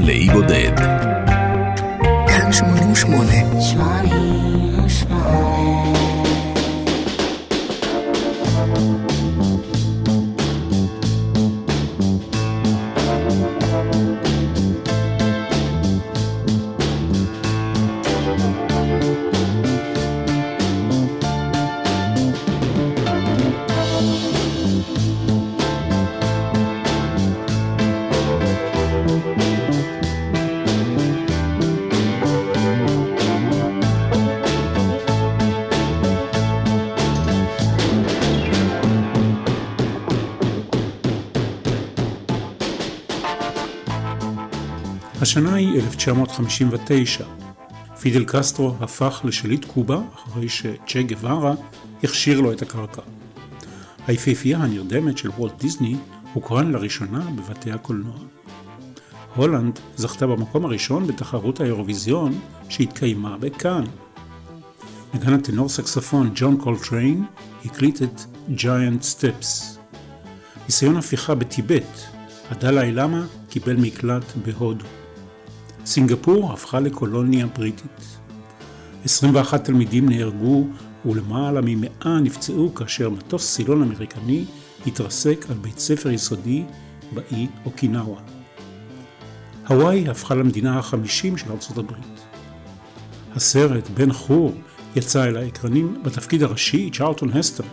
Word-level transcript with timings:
לאי 0.00 0.28
בודד. 0.32 0.76
כאן 2.28 2.52
88. 2.52 3.32
88 3.60 6.05
השנה 45.76 45.84
היא 45.84 45.88
1959. 45.88 47.24
פידל 48.00 48.24
קסטרו 48.24 48.74
הפך 48.80 49.20
לשליט 49.24 49.64
קובה 49.64 50.00
אחרי 50.14 50.48
שצ'ה 50.48 51.02
גווארה 51.02 51.54
הכשיר 52.04 52.40
לו 52.40 52.52
את 52.52 52.62
הקרקע. 52.62 53.02
היפהפייה 54.06 54.58
הנרדמת 54.58 55.18
של 55.18 55.28
וולט 55.28 55.60
דיסני 55.60 55.96
הוקרן 56.32 56.72
לראשונה 56.72 57.20
בבתי 57.20 57.72
הקולנוע. 57.72 58.18
הולנד 59.34 59.78
זכתה 59.96 60.26
במקום 60.26 60.64
הראשון 60.64 61.06
בתחרות 61.06 61.60
האירוויזיון 61.60 62.40
שהתקיימה 62.68 63.36
בקאן. 63.38 63.84
נגן 65.14 65.32
הטנור 65.32 65.68
סקספון 65.68 66.30
ג'ון 66.34 66.56
קולטריין 66.56 67.24
הקליט 67.64 68.02
את 68.02 68.20
Giant 68.48 69.02
Steps. 69.02 69.78
ניסיון 70.66 70.96
הפיכה 70.96 71.34
בטיבט, 71.34 72.00
הדלאי 72.50 72.92
למה 72.92 73.26
קיבל 73.50 73.76
מקלט 73.76 74.24
בהודו. 74.44 74.86
סינגפור 75.86 76.52
הפכה 76.52 76.80
לקולוניה 76.80 77.46
בריטית. 77.46 78.18
21 79.04 79.64
תלמידים 79.64 80.08
נהרגו 80.08 80.66
ולמעלה 81.04 81.60
ממאה 81.64 82.20
נפצעו 82.20 82.74
כאשר 82.74 83.10
מטוס 83.10 83.54
סילון 83.54 83.82
אמריקני 83.82 84.44
התרסק 84.86 85.46
על 85.48 85.56
בית 85.56 85.78
ספר 85.78 86.10
יסודי 86.10 86.64
באי 87.12 87.46
אוקינאווה. 87.64 88.20
הוואי 89.68 90.08
הפכה 90.08 90.34
למדינה 90.34 90.78
החמישים 90.78 91.36
של 91.36 91.52
ארצות 91.52 91.78
הברית. 91.78 92.20
הסרט 93.34 93.88
בן 93.94 94.12
חור 94.12 94.54
יצא 94.96 95.24
אל 95.24 95.36
האקרנים 95.36 96.02
בתפקיד 96.02 96.42
הראשי 96.42 96.90
צ'ארלטון 96.90 97.32
הסטר. 97.32 97.64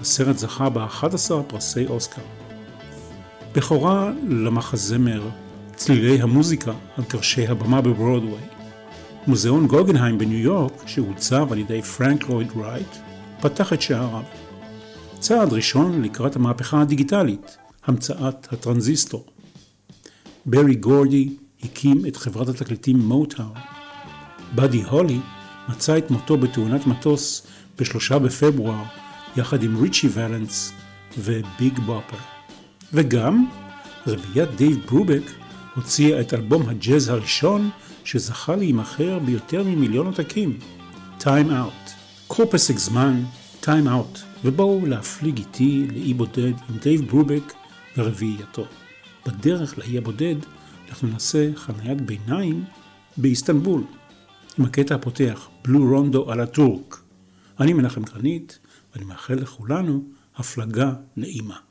הסרט 0.00 0.38
זכה 0.38 0.68
ב-11 0.68 1.30
פרסי 1.46 1.86
אוסקר. 1.86 2.22
בכורה 3.54 4.12
למחזמר 4.28 5.22
צלילי 5.78 6.22
המוזיקה 6.22 6.72
על 6.96 7.04
קרשי 7.04 7.46
הבמה 7.46 7.80
בברודוויי. 7.80 8.44
מוזיאון 9.26 9.66
גוגנהיים 9.66 10.18
בניו 10.18 10.38
יורק, 10.38 10.72
שעוצב 10.86 11.52
על 11.52 11.58
ידי 11.58 11.82
פרנק 11.82 12.28
לויד 12.28 12.52
רייט, 12.56 12.96
פתח 13.40 13.72
את 13.72 13.82
שעריו. 13.82 14.22
צעד 15.18 15.52
ראשון 15.52 16.02
לקראת 16.02 16.36
המהפכה 16.36 16.80
הדיגיטלית, 16.80 17.56
המצאת 17.86 18.52
הטרנזיסטור. 18.52 19.26
ברי 20.46 20.74
גורדי 20.74 21.28
הקים 21.62 22.06
את 22.06 22.16
חברת 22.16 22.48
התקליטים 22.48 22.98
מוטאון. 22.98 23.54
באדי 24.54 24.82
הולי 24.82 25.20
מצא 25.68 25.98
את 25.98 26.10
מותו 26.10 26.36
בתאונת 26.36 26.86
מטוס 26.86 27.46
בשלושה 27.78 28.18
בפברואר, 28.18 28.82
יחד 29.36 29.62
עם 29.62 29.82
ריצ'י 29.82 30.08
ולנס 30.12 30.72
וביג 31.18 31.78
בופר. 31.78 32.16
וגם 32.92 33.46
רביעיית 34.06 34.50
דייב 34.56 34.78
ברובק 34.86 35.22
הוציאה 35.78 36.20
את 36.20 36.34
אלבום 36.34 36.68
הג'אז 36.68 37.08
הראשון 37.08 37.70
שזכה 38.04 38.56
להימכר 38.56 39.18
ביותר 39.18 39.62
ממיליון 39.64 40.06
עותקים, 40.06 40.58
Time 41.20 41.50
Out. 41.50 41.90
קחו 42.28 42.50
פסק 42.50 42.78
זמן, 42.78 43.22
Time 43.62 43.86
Out, 43.86 44.18
ובואו 44.44 44.86
להפליג 44.86 45.38
איתי 45.38 45.86
לאי 45.92 46.14
בודד 46.14 46.52
עם 46.68 46.78
דייב 46.82 47.00
ברובק 47.10 47.52
ורביעייתו. 47.96 48.64
בדרך 49.26 49.78
לאי 49.78 49.98
הבודד 49.98 50.34
אנחנו 50.88 51.08
נעשה 51.08 51.50
חניית 51.54 52.00
ביניים 52.00 52.64
באיסטנבול, 53.16 53.82
עם 54.58 54.64
הקטע 54.64 54.94
הפותח, 54.94 55.48
בלו 55.64 55.88
רונדו 55.90 56.30
על 56.30 56.40
הטורק. 56.40 57.02
אני 57.60 57.72
מנחם 57.72 58.02
גרנית, 58.02 58.58
ואני 58.94 59.04
מאחל 59.04 59.34
לכולנו 59.34 60.04
הפלגה 60.36 60.92
נעימה. 61.16 61.67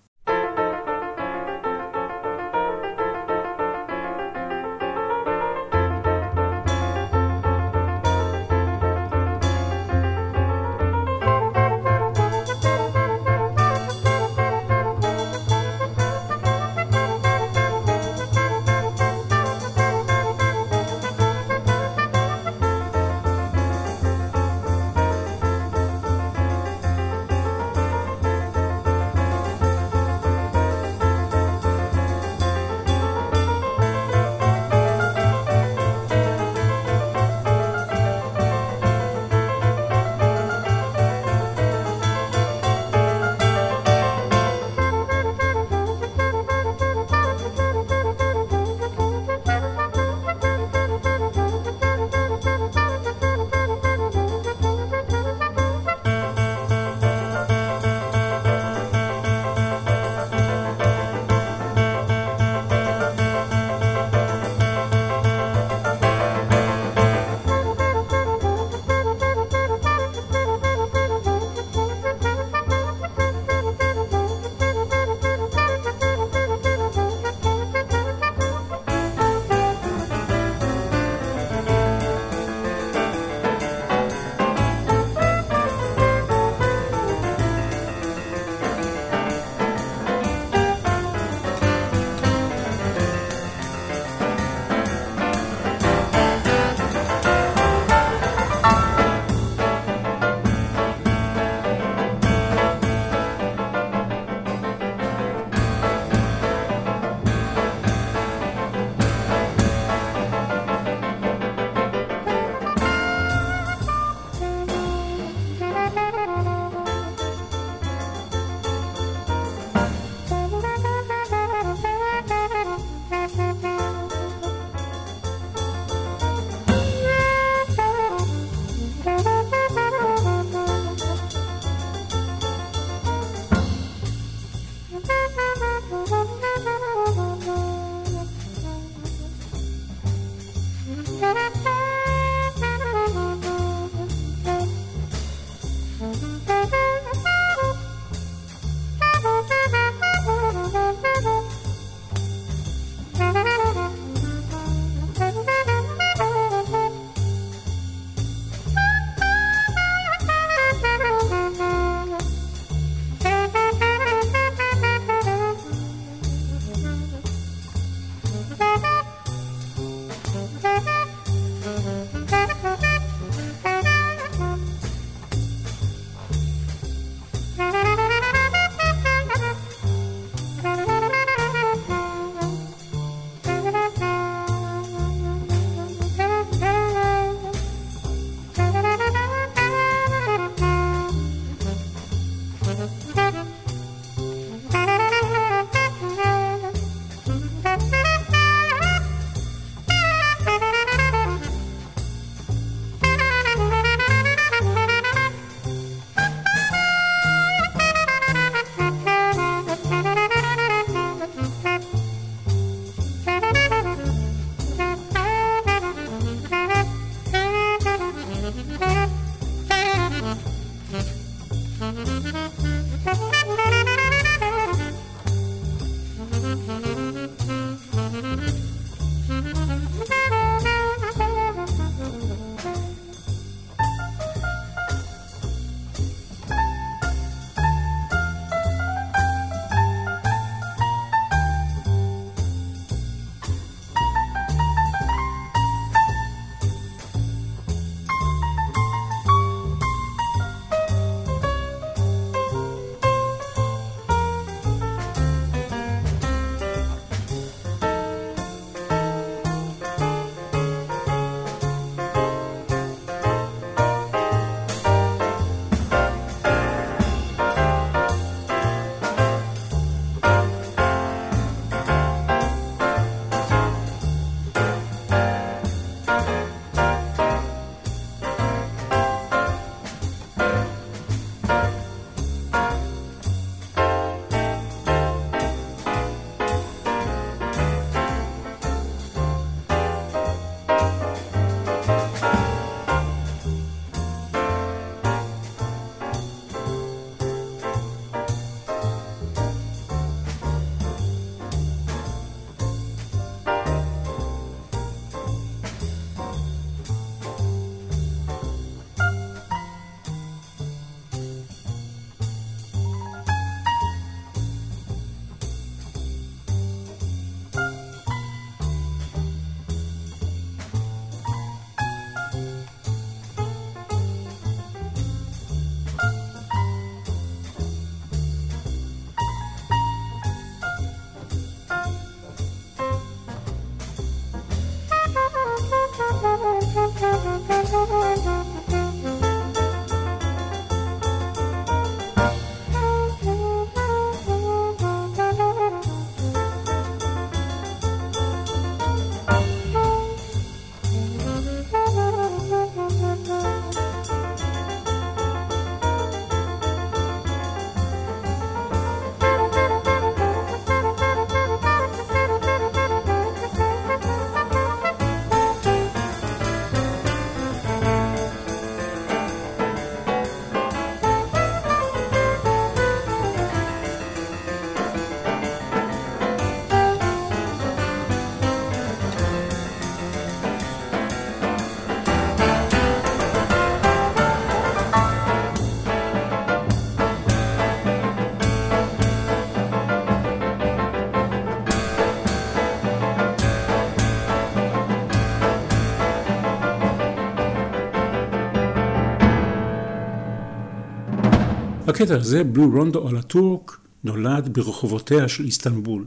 בקטע 401.97 402.15
הזה 402.15 402.43
Blue 402.43 402.69
Rondo 402.69 403.07
à 403.07 403.11
la 403.11 403.17
Turk 403.17 403.77
נולד 404.03 404.53
ברחובותיה 404.53 405.27
של 405.27 405.43
איסטנבול. 405.43 406.05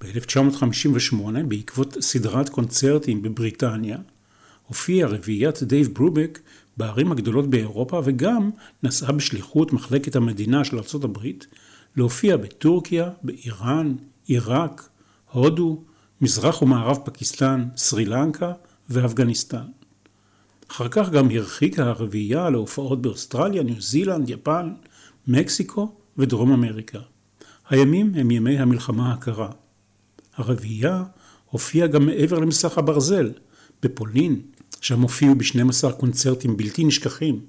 ב-1958, 0.00 1.14
בעקבות 1.48 1.96
סדרת 2.00 2.48
קונצרטים 2.48 3.22
בבריטניה, 3.22 3.98
הופיעה 4.68 5.08
רביעיית 5.08 5.62
דייב 5.62 5.88
ברובק 5.92 6.38
בערים 6.76 7.12
הגדולות 7.12 7.50
באירופה 7.50 8.00
וגם 8.04 8.50
נסעה 8.82 9.12
בשליחות 9.12 9.72
מחלקת 9.72 10.16
המדינה 10.16 10.64
של 10.64 10.78
ארה"ב 10.78 11.18
להופיע 11.96 12.36
בטורקיה, 12.36 13.10
באיראן, 13.22 13.94
עיראק, 14.26 14.88
הודו, 15.32 15.82
מזרח 16.20 16.62
ומערב 16.62 16.98
פקיסטן, 17.04 17.68
סרי 17.76 18.04
לנקה 18.04 18.52
ואפגניסטן. 18.88 19.66
אחר 20.70 20.88
כך 20.88 21.10
גם 21.10 21.30
הרחיקה 21.30 21.82
הרביעייה 21.82 22.50
להופעות 22.50 23.02
באוסטרליה, 23.02 23.62
ניו 23.62 23.80
זילנד, 23.80 24.30
יפן, 24.30 24.72
מקסיקו 25.26 25.94
ודרום 26.18 26.52
אמריקה. 26.52 26.98
הימים 27.68 28.12
הם 28.14 28.30
ימי 28.30 28.58
המלחמה 28.58 29.12
הקרה. 29.12 29.50
הרביעייה 30.36 31.04
הופיעה 31.50 31.86
גם 31.86 32.06
מעבר 32.06 32.38
למסך 32.38 32.78
הברזל, 32.78 33.32
בפולין, 33.82 34.40
שם 34.80 35.00
הופיעו 35.00 35.34
ב-12 35.34 35.92
קונצרטים 35.92 36.56
בלתי 36.56 36.84
נשכחים, 36.84 37.40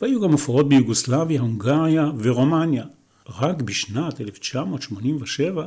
והיו 0.00 0.20
גם 0.20 0.32
הופעות 0.32 0.68
ביוגוסלביה, 0.68 1.40
הונגריה 1.40 2.10
ורומניה. 2.18 2.84
רק 3.38 3.62
בשנת 3.62 4.20
1987 4.20 5.66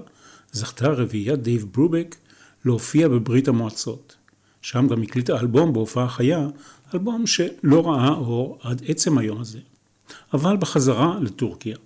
זכתה 0.51 0.87
רביעיית 0.87 1.41
דייב 1.41 1.65
ברובק 1.71 2.15
להופיע 2.65 3.07
בברית 3.07 3.47
המועצות. 3.47 4.15
שם 4.61 4.87
גם 4.87 5.03
הקליטה 5.03 5.39
אלבום 5.39 5.73
בהופעה 5.73 6.09
חיה, 6.09 6.47
אלבום 6.93 7.27
שלא 7.27 7.87
ראה 7.89 8.09
אור 8.09 8.59
עד 8.61 8.81
עצם 8.87 9.17
היום 9.17 9.41
הזה. 9.41 9.59
אבל 10.33 10.57
בחזרה 10.57 11.19
לטורקיה. 11.21 11.77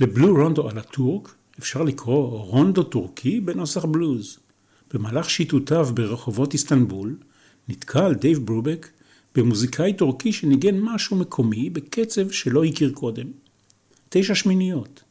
ל 0.00 0.07
Blue 0.07 0.34
Rondo 0.34 0.68
à 0.68 0.71
la 0.71 0.78
Turk 0.78 1.34
אפשר 1.58 1.82
לקרוא 1.82 2.38
רונדו 2.38 2.82
טורקי 2.82 3.40
בנוסח 3.40 3.84
בלוז. 3.84 4.38
במהלך 4.94 5.30
שיטוטיו 5.30 5.88
ברחובות 5.94 6.52
איסטנבול 6.52 7.16
נתקל 7.68 8.14
דייב 8.14 8.46
ברובק 8.46 8.88
במוזיקאי 9.34 9.92
טורקי 9.92 10.32
שניגן 10.32 10.80
משהו 10.80 11.16
מקומי 11.16 11.70
בקצב 11.70 12.30
שלא 12.30 12.64
הכיר 12.64 12.92
קודם. 12.92 13.26
תשע 14.08 14.34
שמיניות, 14.34 15.02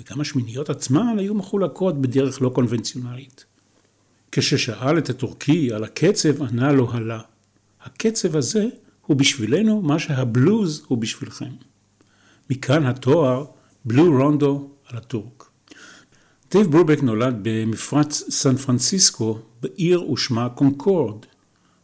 וגם 0.00 0.20
השמיניות 0.20 0.70
עצמן 0.70 1.18
היו 1.18 1.34
מחולקות 1.34 2.00
בדרך 2.00 2.42
לא 2.42 2.48
קונבנציונלית. 2.48 3.44
כששאל 4.32 4.98
את 4.98 5.10
הטורקי 5.10 5.72
על 5.72 5.84
הקצב, 5.84 6.42
ענה 6.42 6.72
לו 6.72 6.92
הלה. 6.92 7.20
הקצב 7.82 8.36
הזה 8.36 8.68
הוא 9.08 9.16
בשבילנו 9.16 9.82
מה 9.82 9.98
שהבלוז 9.98 10.84
הוא 10.86 10.98
בשבילכם. 10.98 11.50
מכאן 12.50 12.86
התואר 12.86 13.44
Blue 13.84 14.18
Rondo 14.18 14.70
à 14.86 14.89
la 14.89 14.96
Turk. 14.96 15.44
דייב 16.50 16.66
ברובק 16.66 17.02
נולד 17.02 17.38
במפרץ 17.42 18.22
סן 18.30 18.56
פרנסיסקו 18.56 19.38
בעיר 19.62 20.10
ושמה 20.10 20.48
קונקורד, 20.48 21.26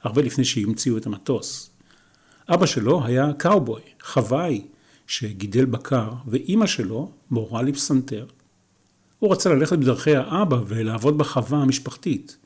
הרבה 0.03 0.23
לפני 0.23 0.45
שהמציאו 0.45 0.97
את 0.97 1.07
המטוס. 1.07 1.71
אבא 2.49 2.67
שלו 2.67 3.05
היה 3.05 3.33
קאובוי, 3.33 3.83
חוואי, 4.03 4.65
שגידל 5.07 5.65
בקר, 5.65 6.13
ואימא 6.27 6.67
שלו 6.67 7.13
מורה 7.31 7.63
לפסנתר. 7.63 8.27
הוא 9.19 9.33
רצה 9.33 9.55
ללכת 9.55 9.79
בדרכי 9.79 10.17
האבא 10.17 10.59
ולעבוד 10.67 11.19
בחווה 11.19 11.59
המשפחתית. 11.59 12.37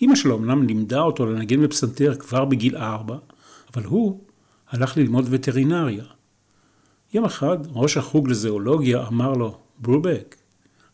אימא 0.00 0.14
שלו 0.14 0.38
אמנם 0.38 0.66
לימדה 0.66 1.00
אותו 1.00 1.26
לנגן 1.26 1.62
בפסנתר 1.62 2.14
כבר 2.14 2.44
בגיל 2.44 2.76
ארבע, 2.76 3.16
אבל 3.74 3.84
הוא 3.84 4.20
הלך 4.70 4.96
ללמוד 4.96 5.26
וטרינריה. 5.30 6.04
יום 7.14 7.24
אחד 7.24 7.58
ראש 7.66 7.96
החוג 7.96 8.28
לזואולוגיה 8.28 9.06
אמר 9.06 9.32
לו, 9.32 9.58
ברובק, 9.78 10.36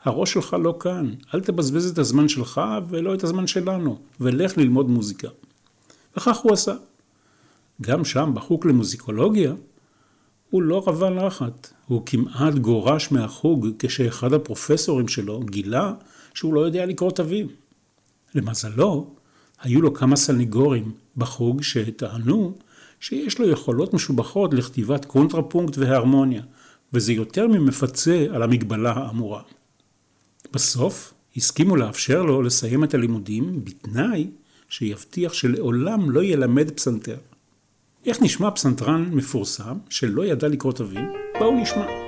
הראש 0.02 0.32
שלך 0.32 0.56
לא 0.62 0.76
כאן, 0.80 1.14
אל 1.34 1.40
תבזבז 1.40 1.90
את 1.90 1.98
הזמן 1.98 2.28
שלך 2.28 2.60
ולא 2.88 3.14
את 3.14 3.24
הזמן 3.24 3.46
שלנו, 3.46 3.98
ולך 4.20 4.58
ללמוד 4.58 4.88
מוזיקה. 4.88 5.28
וכך 6.16 6.36
הוא 6.36 6.52
עשה. 6.52 6.74
גם 7.80 8.04
שם, 8.04 8.32
בחוג 8.34 8.66
למוזיקולוגיה, 8.66 9.54
הוא 10.50 10.62
לא 10.62 10.82
רווה 10.86 11.10
נחת. 11.10 11.72
הוא 11.86 12.02
כמעט 12.06 12.54
גורש 12.54 13.12
מהחוג 13.12 13.68
כשאחד 13.78 14.32
הפרופסורים 14.32 15.08
שלו 15.08 15.40
גילה 15.40 15.92
שהוא 16.34 16.54
לא 16.54 16.60
יודע 16.60 16.86
לקרוא 16.86 17.10
תווים. 17.10 17.46
למזלו, 18.34 19.14
היו 19.60 19.82
לו 19.82 19.94
כמה 19.94 20.16
סניגורים 20.16 20.92
בחוג 21.16 21.62
שטענו 21.62 22.58
שיש 23.00 23.38
לו 23.38 23.48
יכולות 23.48 23.94
משובחות 23.94 24.54
לכתיבת 24.54 25.04
קונטרפונקט 25.04 25.78
והרמוניה, 25.78 26.42
וזה 26.92 27.12
יותר 27.12 27.46
ממפצה 27.46 28.26
על 28.32 28.42
המגבלה 28.42 28.92
האמורה. 28.92 29.42
בסוף 30.52 31.14
הסכימו 31.36 31.76
לאפשר 31.76 32.22
לו 32.22 32.42
לסיים 32.42 32.84
את 32.84 32.94
הלימודים 32.94 33.64
בתנאי 33.64 34.30
שיבטיח 34.68 35.32
שלעולם 35.32 36.10
לא 36.10 36.24
ילמד 36.24 36.70
פסנתר. 36.70 37.16
איך 38.06 38.22
נשמע 38.22 38.50
פסנתרן 38.50 39.10
מפורסם 39.12 39.78
שלא 39.88 40.24
ידע 40.24 40.48
לקרוא 40.48 40.72
תווים? 40.72 41.12
בואו 41.38 41.62
נשמע. 41.62 42.07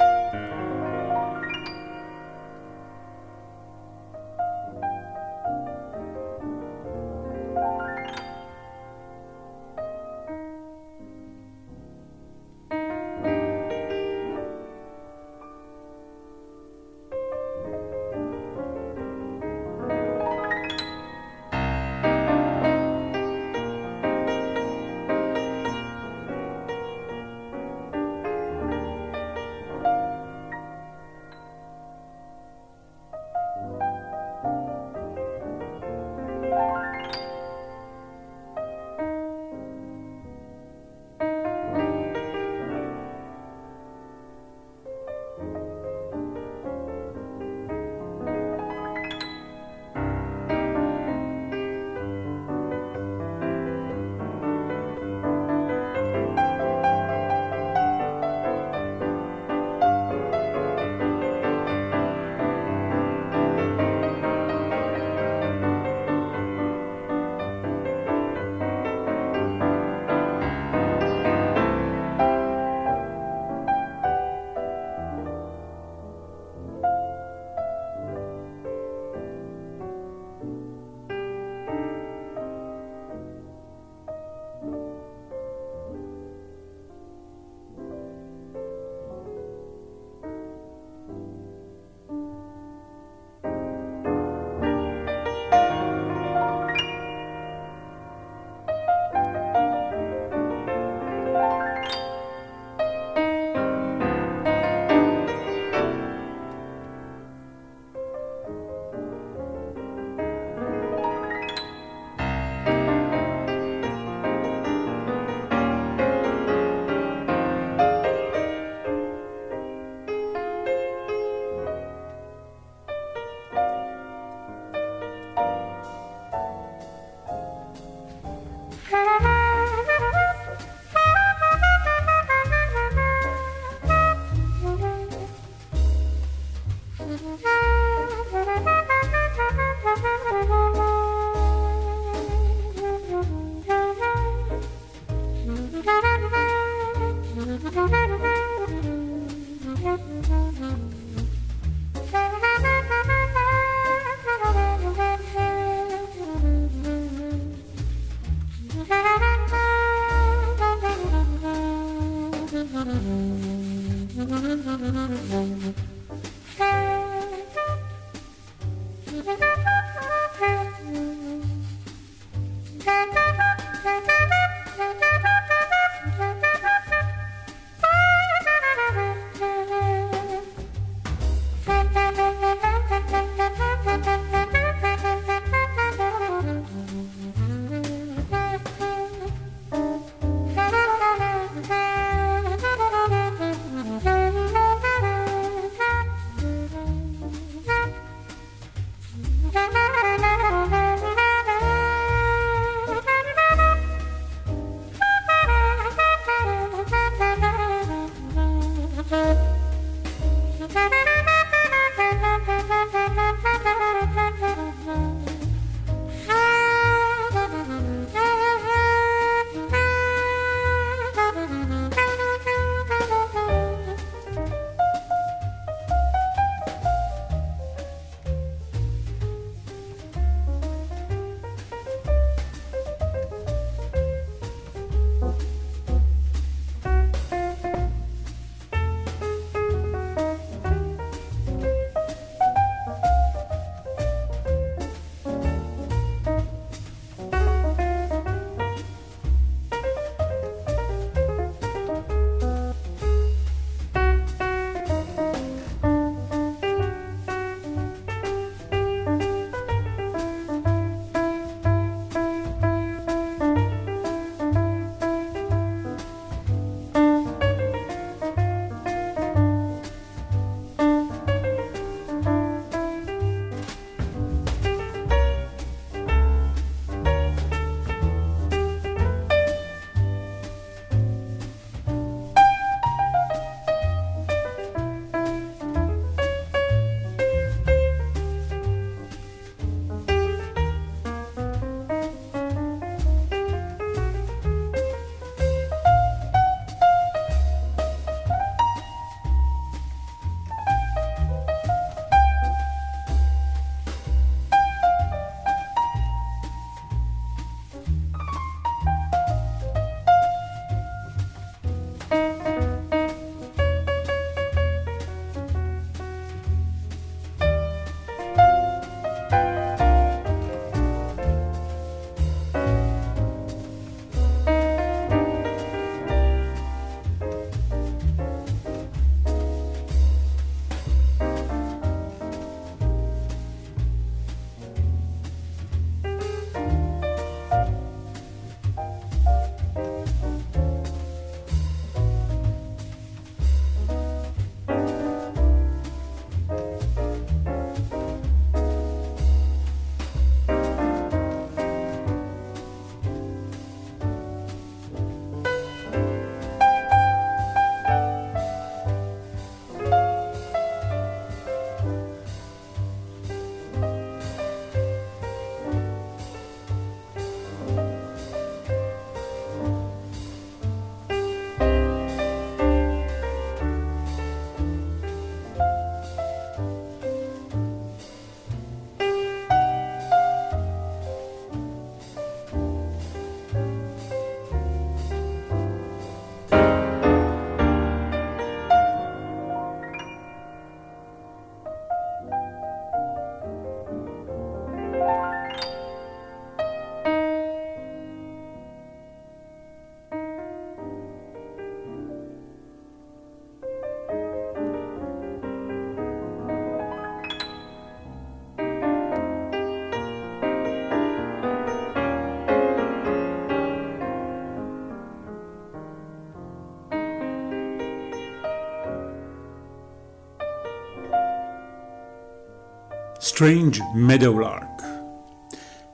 Strange 423.41 423.79
Meadowlark 423.95 424.83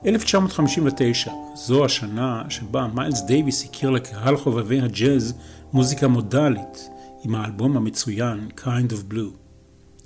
1959, 0.05 1.31
זו 1.55 1.85
השנה 1.85 2.43
שבה 2.49 2.87
מיילס 2.93 3.21
דייוויס 3.21 3.65
הכיר 3.65 3.89
לקהל 3.89 4.37
חובבי 4.37 4.81
הג'אז 4.81 5.33
מוזיקה 5.73 6.07
מודלית 6.07 6.89
עם 7.23 7.35
האלבום 7.35 7.77
המצוין 7.77 8.47
Kind 8.57 8.91
of 8.91 9.13
Blue. 9.13 9.37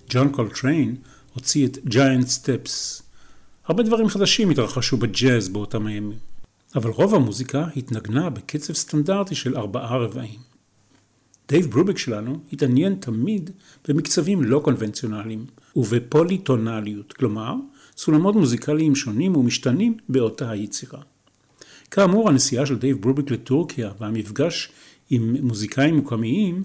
ג'ון 0.10 0.30
קולטריין 0.30 0.96
הוציא 1.34 1.68
את 1.68 1.78
Giant 1.78 2.26
Steps. 2.26 3.02
הרבה 3.66 3.84
דברים 3.84 4.08
חדשים 4.08 4.50
התרחשו 4.50 4.98
בג'אז 4.98 5.50
באותם 5.50 5.88
הימים, 5.88 6.18
אבל 6.76 6.90
רוב 6.90 7.16
המוזיקה 7.16 7.66
התנגנה 7.78 8.30
בקצב 8.30 8.74
סטנדרטי 8.74 9.36
של 9.36 9.58
ארבעה 9.58 9.98
רבעים. 9.98 10.40
דייב 11.48 11.72
ברובק 11.72 11.98
שלנו 11.98 12.40
התעניין 12.54 12.96
תמיד 12.96 13.50
במקצבים 13.88 14.44
לא 14.44 14.62
קונבנציונליים 14.64 15.46
ובפוליטונליות, 15.76 17.14
כלומר 17.14 17.56
סולמות 17.98 18.36
מוזיקליים 18.36 18.96
שונים 18.96 19.36
ומשתנים 19.36 19.98
באותה 20.10 20.50
היצירה. 20.50 21.00
כאמור 21.92 22.30
הנסיעה 22.30 22.66
של 22.66 22.78
דייב 22.78 23.02
ברובק 23.02 23.32
לטורקיה 23.32 23.92
והמפגש 24.00 24.70
עם 25.10 25.36
מוזיקאים 25.42 25.98
מקומיים 25.98 26.64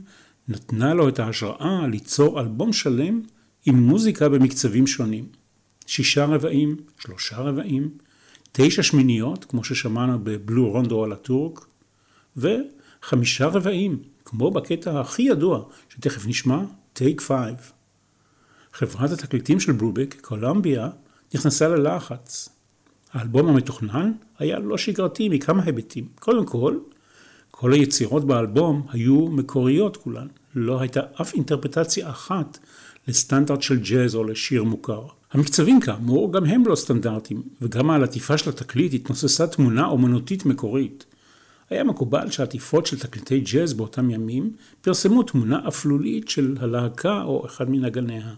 נתנה 0.48 0.94
לו 0.94 1.08
את 1.08 1.18
ההשראה 1.18 1.86
ליצור 1.86 2.40
אלבום 2.40 2.72
שלם 2.72 3.20
עם 3.66 3.74
מוזיקה 3.74 4.28
במקצבים 4.28 4.86
שונים. 4.86 5.24
שישה 5.86 6.24
רבעים, 6.24 6.76
שלושה 6.98 7.36
רבעים, 7.36 7.90
תשע 8.52 8.82
שמיניות, 8.82 9.44
כמו 9.44 9.64
ששמענו 9.64 10.18
ב 10.22 10.32
Blue 10.32 10.70
Rondo 10.70 11.04
à 11.04 11.07
la 11.07 11.12
Turk, 11.12 11.66
וחמישה 12.36 13.46
רבעים, 13.46 13.98
כמו 14.24 14.50
בקטע 14.50 15.00
הכי 15.00 15.22
ידוע, 15.22 15.64
שתכף 15.88 16.26
נשמע, 16.26 16.62
Take 16.92 17.20
Five. 17.20 17.56
חברת 18.78 19.10
התקליטים 19.10 19.60
של 19.60 19.72
ברובק, 19.72 20.16
קולומביה, 20.20 20.88
נכנסה 21.34 21.68
ללחץ. 21.68 22.48
האלבום 23.12 23.48
המתוכנן 23.48 24.12
היה 24.38 24.58
לא 24.58 24.78
שגרתי 24.78 25.28
מכמה 25.28 25.62
היבטים. 25.62 26.08
קודם 26.20 26.46
כל, 26.46 26.78
כל 27.50 27.72
היצירות 27.72 28.24
באלבום 28.24 28.86
היו 28.90 29.28
מקוריות 29.28 29.96
כולן. 29.96 30.26
לא 30.54 30.80
הייתה 30.80 31.00
אף 31.20 31.34
אינטרפרטציה 31.34 32.10
אחת 32.10 32.58
לסטנדרט 33.08 33.62
של 33.62 33.80
ג'אז 33.80 34.14
או 34.14 34.24
לשיר 34.24 34.64
מוכר. 34.64 35.06
המקצבים 35.32 35.80
כאמור 35.80 36.32
גם 36.32 36.44
הם 36.44 36.66
לא 36.66 36.74
סטנדרטיים, 36.74 37.42
וגם 37.62 37.90
על 37.90 38.04
עטיפה 38.04 38.38
של 38.38 38.50
התקליט 38.50 38.94
התנוססה 38.94 39.46
תמונה 39.46 39.86
אומנותית 39.86 40.46
מקורית. 40.46 41.04
היה 41.70 41.84
מקובל 41.84 42.30
שעטיפות 42.30 42.86
של 42.86 42.98
תקליטי 42.98 43.40
ג'אז 43.40 43.74
באותם 43.74 44.10
ימים 44.10 44.52
פרסמו 44.80 45.22
תמונה 45.22 45.68
אפלולית 45.68 46.28
של 46.28 46.56
הלהקה 46.60 47.22
או 47.22 47.46
אחד 47.46 47.70
מנגניה. 47.70 48.34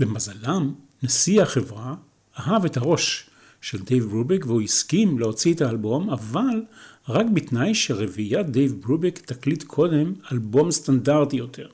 למזלם, 0.00 0.72
נשיא 1.02 1.42
החברה 1.42 1.94
אהב 2.38 2.64
את 2.64 2.76
הראש 2.76 3.30
של 3.60 3.82
דייב 3.82 4.04
ברובק 4.04 4.46
והוא 4.46 4.62
הסכים 4.62 5.18
להוציא 5.18 5.54
את 5.54 5.60
האלבום, 5.60 6.10
אבל 6.10 6.62
רק 7.08 7.26
בתנאי 7.34 7.74
שרביעיית 7.74 8.50
דייב 8.50 8.74
ברובק 8.80 9.18
תקליט 9.18 9.62
קודם 9.62 10.14
אלבום 10.32 10.70
סטנדרטי 10.70 11.36
יותר. 11.36 11.68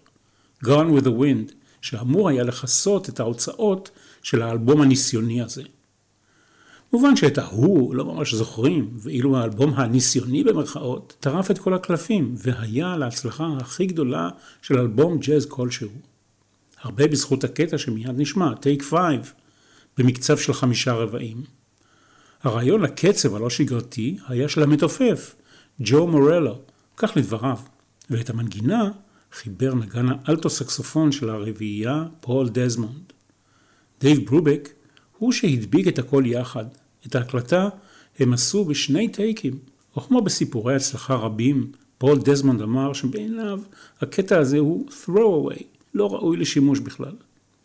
Gone 0.64 0.98
with 0.98 1.04
the 1.04 1.20
Wind, 1.20 1.52
שאמור 1.80 2.28
היה 2.28 2.44
לכסות 2.44 3.08
את 3.08 3.20
ההוצאות 3.20 3.90
של 4.22 4.42
האלבום 4.42 4.80
הניסיוני 4.80 5.42
הזה. 5.42 5.62
מובן 6.92 7.16
שאת 7.16 7.38
ההוא 7.38 7.94
לא 7.94 8.04
ממש 8.04 8.35
זוכרים, 8.35 8.90
ואילו 8.96 9.37
האלבום 9.37 9.74
הניסיוני 9.74 10.44
במרכאות 10.44 11.16
טרף 11.20 11.50
את 11.50 11.58
כל 11.58 11.74
הקלפים, 11.74 12.35
והיה 12.37 12.96
להצלחה 12.96 13.48
הכי 13.61 13.87
גדולה 13.87 14.28
של 14.62 14.78
אלבום 14.78 15.18
ג'אז 15.18 15.46
כלשהו. 15.46 16.12
הרבה 16.82 17.06
בזכות 17.06 17.44
הקטע 17.44 17.78
שמיד 17.78 18.10
נשמע, 18.16 18.54
Take 18.54 18.82
Five, 18.82 19.32
במקצב 19.98 20.38
של 20.38 20.52
חמישה 20.52 20.92
רבעים. 20.92 21.42
הרעיון 22.42 22.80
לקצב 22.80 23.34
הלא 23.34 23.50
שגרתי 23.50 24.16
היה 24.28 24.48
של 24.48 24.62
המתופף, 24.62 25.34
ג'ו 25.80 26.06
מורלו, 26.06 26.58
כך 26.96 27.12
לדבריו, 27.16 27.58
ואת 28.10 28.30
המנגינה 28.30 28.90
חיבר 29.32 29.74
נגן 29.74 30.06
האלטו-סקסופון 30.24 31.12
של 31.12 31.30
הרביעייה, 31.30 32.04
פול 32.20 32.48
דזמונד. 32.48 33.12
דייב 34.00 34.26
ברובק 34.26 34.68
הוא 35.18 35.32
שהדביק 35.32 35.88
את 35.88 35.98
הכל 35.98 36.22
יחד. 36.26 36.64
את 37.06 37.14
ההקלטה 37.14 37.68
הם 38.18 38.32
עשו 38.32 38.64
בשני 38.64 39.08
טייקים, 39.08 39.58
או 39.96 40.02
כמו 40.02 40.22
בסיפורי 40.22 40.76
הצלחה 40.76 41.14
רבים, 41.14 41.72
פול 41.98 42.18
דזמונד 42.18 42.62
אמר 42.62 42.92
שבעיניו 42.92 43.60
הקטע 44.00 44.38
הזה 44.38 44.58
הוא 44.58 44.88
throwaway, 44.90 45.62
לא 45.94 46.14
ראוי 46.14 46.37
לשימוש 46.37 46.78
בכלל. 46.78 47.12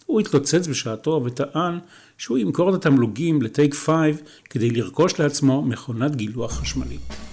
הוא 0.06 0.20
התלוצץ 0.20 0.68
בשעתו 0.68 1.22
וטען 1.26 1.80
שהוא 2.18 2.38
ימכור 2.38 2.70
את 2.70 2.76
התמלוגים 2.76 3.42
ל-Take 3.42 3.76
5 3.76 4.16
כדי 4.50 4.70
לרכוש 4.70 5.20
לעצמו 5.20 5.62
מכונת 5.62 6.16
גילוח 6.16 6.52
חשמלית. 6.52 7.27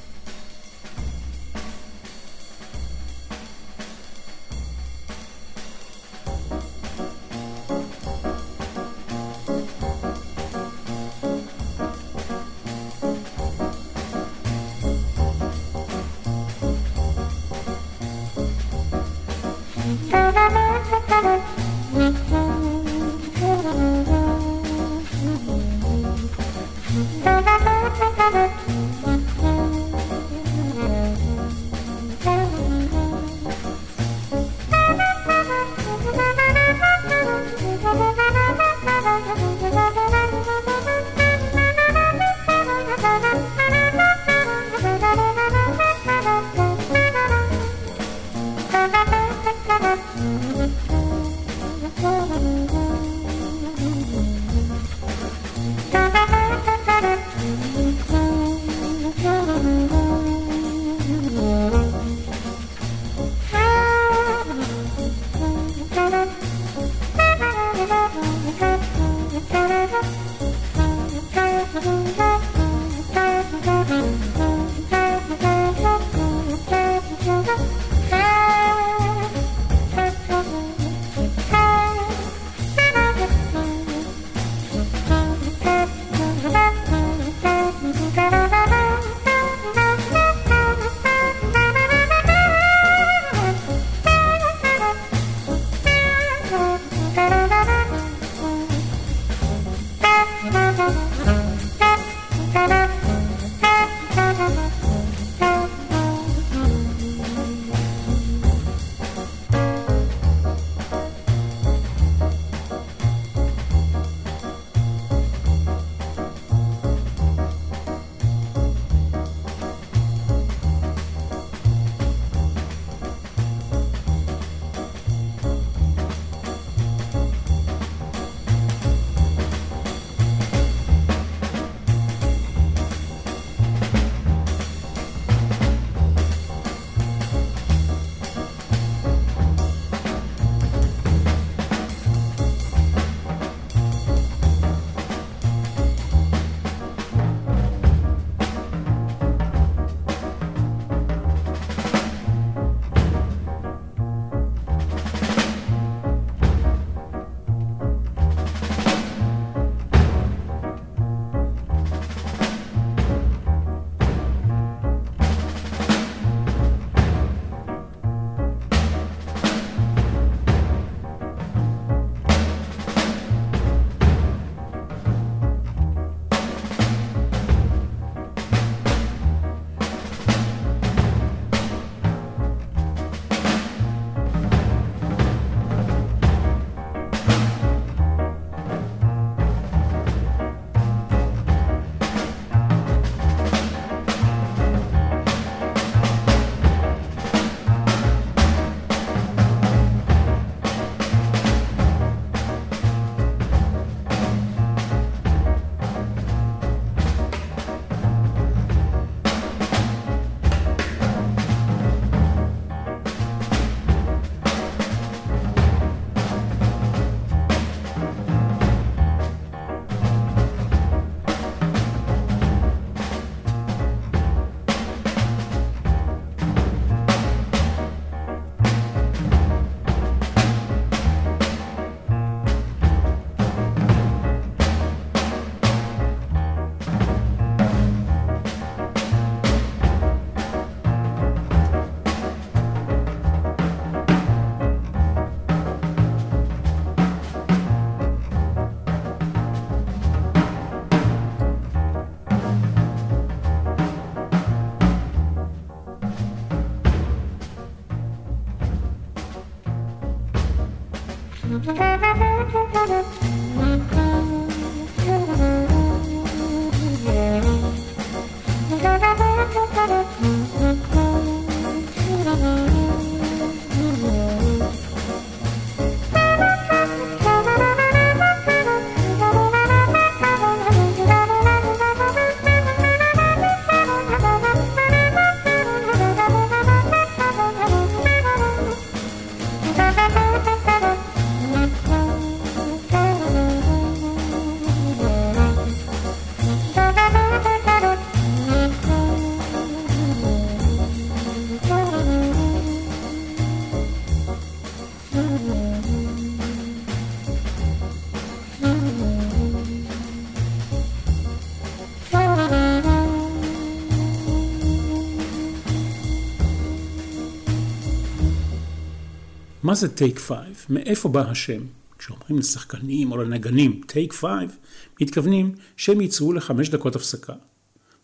מה 319.74 319.78
זה 319.78 319.96
Take 319.96 320.18
Five? 320.18 320.66
מאיפה 320.68 321.08
בא 321.08 321.30
השם? 321.30 321.62
כשאומרים 321.98 322.38
לשחקנים 322.38 323.12
או 323.12 323.16
לנגנים 323.16 323.80
take 323.86 324.12
five, 324.12 324.56
מתכוונים 325.00 325.54
שהם 325.76 326.00
יצאו 326.00 326.32
לחמש 326.32 326.68
דקות 326.68 326.96
הפסקה. 326.96 327.32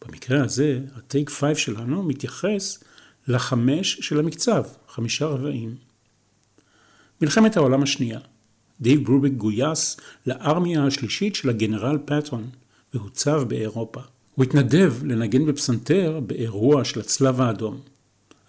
במקרה 0.07 0.45
הזה, 0.45 0.81
ה-Take 0.97 1.31
Five 1.31 1.57
שלנו 1.57 2.03
מתייחס 2.03 2.85
לחמש 3.29 3.99
של 4.01 4.19
המקצב, 4.19 4.65
חמישה 4.89 5.27
רבעים. 5.27 5.75
מלחמת 7.23 7.57
העולם 7.57 7.83
השנייה. 7.83 8.21
דייב 8.81 9.05
ברובק 9.05 9.33
גויס 9.33 9.97
לארמיה 10.27 10.87
השלישית 10.87 11.35
של 11.35 11.49
הגנרל 11.49 11.99
פטון, 12.05 12.51
והוצב 12.95 13.43
באירופה. 13.49 14.01
הוא 14.35 14.45
התנדב 14.45 14.95
לנגן 15.05 15.47
בפסנתר 15.47 16.21
באירוע 16.27 16.85
של 16.85 17.01
הצלב 17.01 17.41
האדום. 17.41 17.81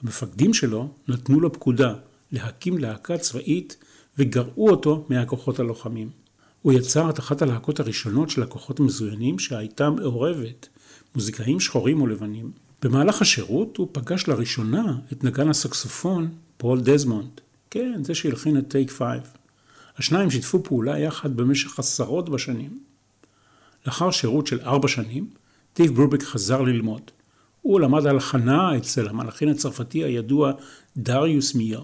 המפקדים 0.03 0.53
שלו 0.53 0.89
נתנו 1.07 1.39
לו 1.39 1.53
פקודה 1.53 1.93
להקים 2.31 2.77
להקה 2.77 3.17
צבאית 3.17 3.77
וגרעו 4.17 4.69
אותו 4.69 5.05
מהכוחות 5.09 5.59
הלוחמים. 5.59 6.09
הוא 6.61 6.73
יצר 6.73 7.09
את 7.09 7.19
אחת 7.19 7.41
הלהקות 7.41 7.79
הראשונות 7.79 8.29
של 8.29 8.43
הכוחות 8.43 8.79
המזוינים 8.79 9.39
שהייתה 9.39 9.89
מעורבת, 9.89 10.67
מוזיקאים 11.15 11.59
שחורים 11.59 12.01
ולבנים. 12.01 12.51
במהלך 12.81 13.21
השירות 13.21 13.77
הוא 13.77 13.87
פגש 13.91 14.27
לראשונה 14.27 14.97
את 15.11 15.23
נגן 15.23 15.49
הסקסופון 15.49 16.29
פול 16.57 16.81
דזמונד. 16.81 17.41
כן, 17.69 18.03
זה 18.03 18.15
שהלחין 18.15 18.57
את 18.57 18.67
Take 18.67 18.91
Five. 18.91 19.21
השניים 19.97 20.31
שיתפו 20.31 20.63
פעולה 20.63 20.99
יחד 20.99 21.37
במשך 21.37 21.79
עשרות 21.79 22.29
בשנים. 22.29 22.79
לאחר 23.85 24.11
שירות 24.11 24.47
של 24.47 24.59
ארבע 24.59 24.87
שנים, 24.87 25.29
דייב 25.73 25.95
ברובק 25.95 26.23
חזר 26.23 26.61
ללמוד. 26.61 27.01
הוא 27.61 27.79
למד 27.79 28.05
הלחנה 28.05 28.77
אצל 28.77 29.07
המלחין 29.07 29.49
הצרפתי 29.49 30.03
הידוע 30.03 30.51
דריוס 30.97 31.55
מיו. 31.55 31.81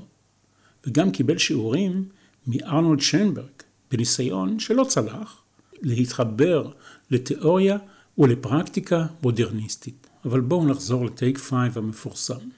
וגם 0.88 1.12
קיבל 1.12 1.38
שיעורים 1.38 2.06
מארנולד 2.48 3.00
שנברג, 3.00 3.46
בניסיון 3.92 4.60
שלא 4.60 4.84
צלח, 4.84 5.42
להתחבר 5.82 6.72
לתיאוריה 7.12 7.78
ולפרקטיקה 8.18 9.06
מודרניסטית. 9.24 10.08
אבל 10.26 10.40
בואו 10.40 10.66
נחזור 10.66 11.06
ל-Take 11.06 11.38
Five 11.38 11.78
המפורסם. 11.78 12.50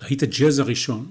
להיט 0.00 0.22
הג'אז 0.22 0.58
הראשון. 0.58 1.06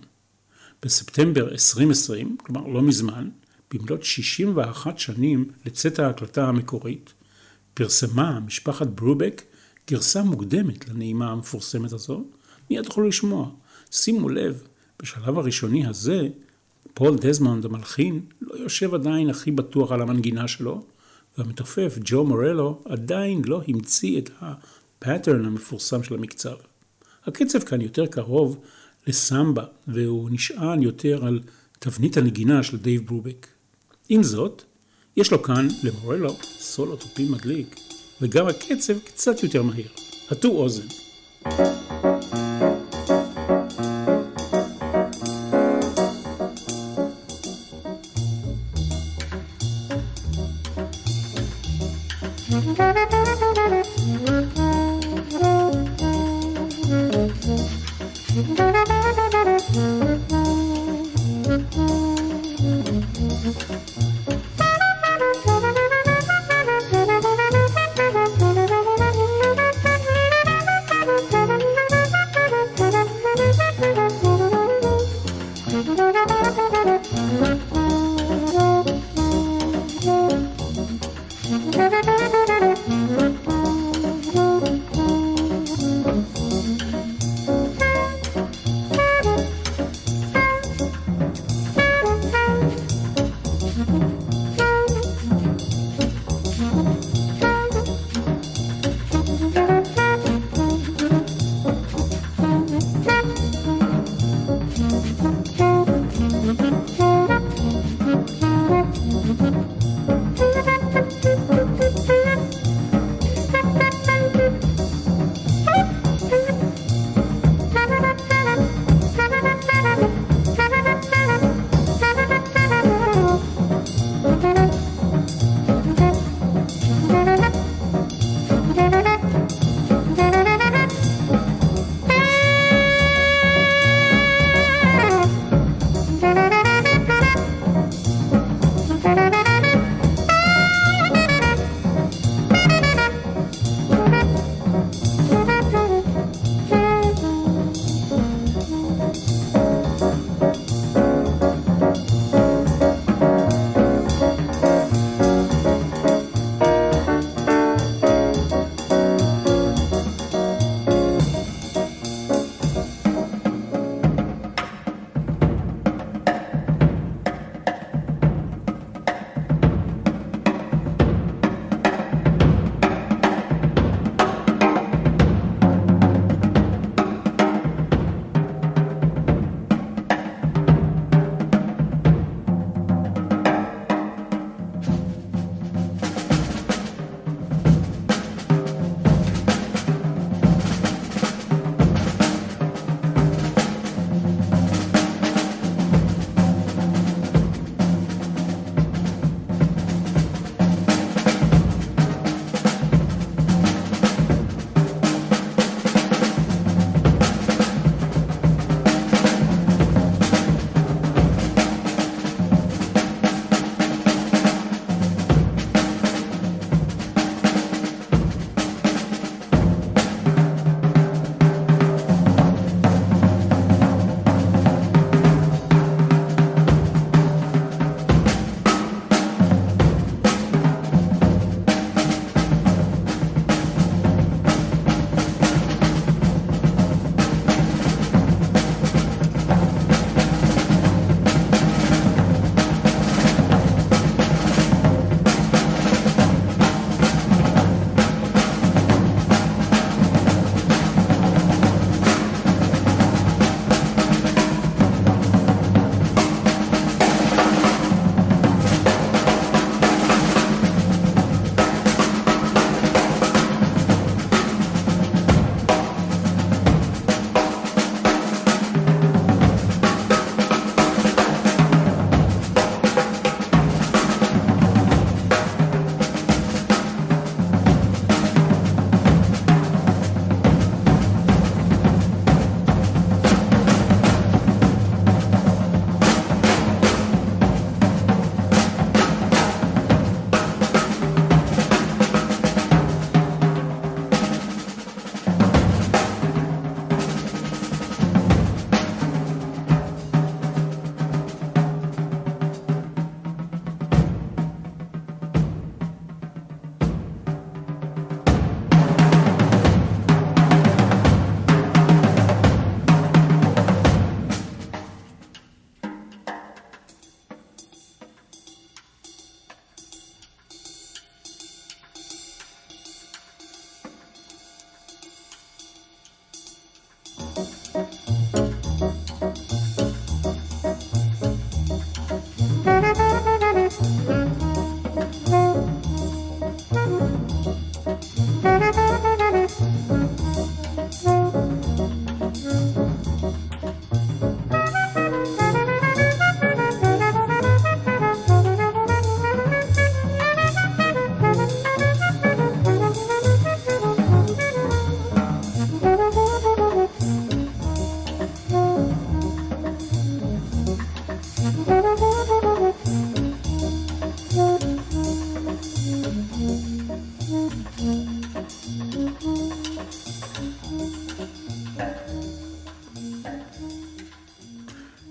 בספטמבר 0.84 1.50
2020, 1.52 2.38
כלומר 2.44 2.68
לא 2.68 2.82
מזמן, 2.82 3.30
במלאת 3.74 4.04
61 4.04 5.00
שנים 5.00 5.52
לצאת 5.66 6.00
ההקלטה 6.00 6.48
המקורית, 6.48 7.14
פרסמה 7.74 8.40
משפחת 8.40 8.88
ברובק 8.88 9.42
גרסה 9.90 10.24
מוקדמת 10.24 10.90
לנעימה 10.90 11.32
המפורסמת 11.32 11.94
הזו, 11.94 12.26
מיד 12.70 12.84
תוכלו 12.84 13.08
לשמוע. 13.08 13.50
שימו 13.92 14.30
לב, 14.30 14.64
בשלב 15.02 15.40
הראשוני 15.40 15.86
הזה, 15.88 16.28
פול 16.94 17.16
דזמונד 17.16 17.66
המלחין 17.66 18.22
לא 18.42 18.56
יושב 18.56 18.94
עדיין 18.94 19.30
הכי 19.30 19.52
בטוח 19.52 19.92
על 19.92 20.02
המנגינה 20.02 20.48
שלו, 20.48 20.84
והמתופף 21.38 21.98
ג'ו 22.04 22.24
מורלו 22.24 22.82
עדיין 22.86 23.42
לא 23.46 23.62
המציא 23.68 24.20
את 24.20 24.30
ה-pattern 24.42 25.46
המפורסם 25.46 26.04
של 26.04 26.14
המקצב. 26.14 26.56
הקצב 27.26 27.60
כאן 27.60 27.82
יותר 27.82 28.06
קרוב 28.06 28.60
לסמבה, 29.08 29.64
והוא 29.88 30.30
נשען 30.32 30.82
יותר 30.82 31.26
על 31.26 31.40
תבנית 31.80 32.18
הנגינה 32.18 32.64
של 32.64 32.78
דייב 32.78 33.08
ברובק. 33.08 33.48
עם 34.10 34.24
זאת, 34.24 34.64
יש 35.18 35.32
לו 35.32 35.44
כאן, 35.44 35.68
למורלו, 35.84 36.34
סולו 36.60 36.96
תופים 36.96 37.32
מדליק, 37.32 37.76
וגם 38.22 38.48
הקצב 38.48 39.00
קצת 39.00 39.44
יותר 39.44 39.64
מהיר. 39.64 39.90
הטו 40.32 40.48
אוזן. 40.48 40.88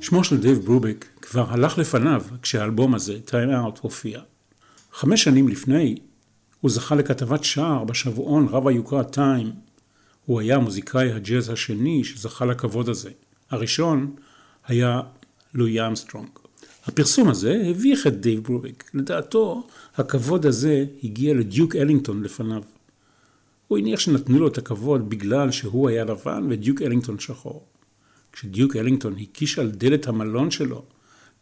שמו 0.07 0.25
של 0.25 0.41
דייב 0.41 0.59
ברובק 0.59 1.05
כבר 1.23 1.51
הלך 1.51 1.79
לפניו 1.79 2.23
כשהאלבום 2.43 2.95
הזה, 2.95 3.19
Time 3.27 3.77
Out, 3.77 3.81
הופיע. 3.81 4.21
חמש 4.93 5.25
שנים 5.25 5.49
לפני, 5.49 5.97
הוא 6.61 6.71
זכה 6.71 6.95
לכתבת 6.95 7.45
שער 7.45 7.85
בשבועון 7.85 8.49
רב 8.49 8.69
היוקרה 8.69 9.05
טיים. 9.05 9.53
הוא 10.27 10.41
היה 10.41 10.59
מוזיקאי 10.59 11.13
הג'אז 11.13 11.51
השני 11.51 12.05
שזכה 12.05 12.45
לכבוד 12.45 12.89
הזה. 12.89 13.11
הראשון 13.51 14.15
היה 14.67 15.01
לואי 15.55 15.87
ארמסטרונג. 15.87 16.29
הפרסום 16.85 17.29
הזה 17.29 17.63
הביך 17.71 18.07
את 18.07 18.21
דייב 18.21 18.41
ברובק. 18.45 18.91
לדעתו, 18.95 19.67
הכבוד 19.97 20.47
הזה 20.47 20.85
הגיע 21.05 21.35
לדיוק 21.35 21.77
אלינגטון 21.77 22.23
לפניו. 22.23 22.63
הוא 23.69 23.79
הניח 23.79 24.01
שנתנו 24.01 24.39
לו 24.39 24.49
את 24.49 24.59
הכבוד 24.59 25.11
בגלל 25.11 25.51
שהוא 25.51 25.89
היה 25.89 26.05
לבן 26.05 26.47
ודיוק 26.51 26.83
אלינגטון 26.83 27.19
שחור. 27.19 27.67
כשדיוק 28.37 28.77
אלינגטון 28.77 29.19
הקיש 29.19 29.59
על 29.59 29.71
דלת 29.71 30.07
המלון 30.07 30.51
שלו 30.51 30.85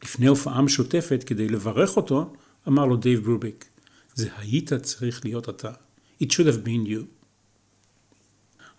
לפני 0.03 0.27
הופעה 0.27 0.63
משותפת 0.63 1.25
כדי 1.27 1.49
לברך 1.49 1.97
אותו, 1.97 2.33
אמר 2.69 2.87
לו 2.87 2.97
דייב 2.97 3.25
ברובק, 3.25 3.65
זה 4.15 4.29
היית 4.39 4.75
צריך 4.75 5.25
להיות 5.25 5.49
אתה. 5.49 5.71
It 6.23 6.27
should 6.27 6.47
have 6.47 6.67
been 6.67 6.89
you. 6.89 7.05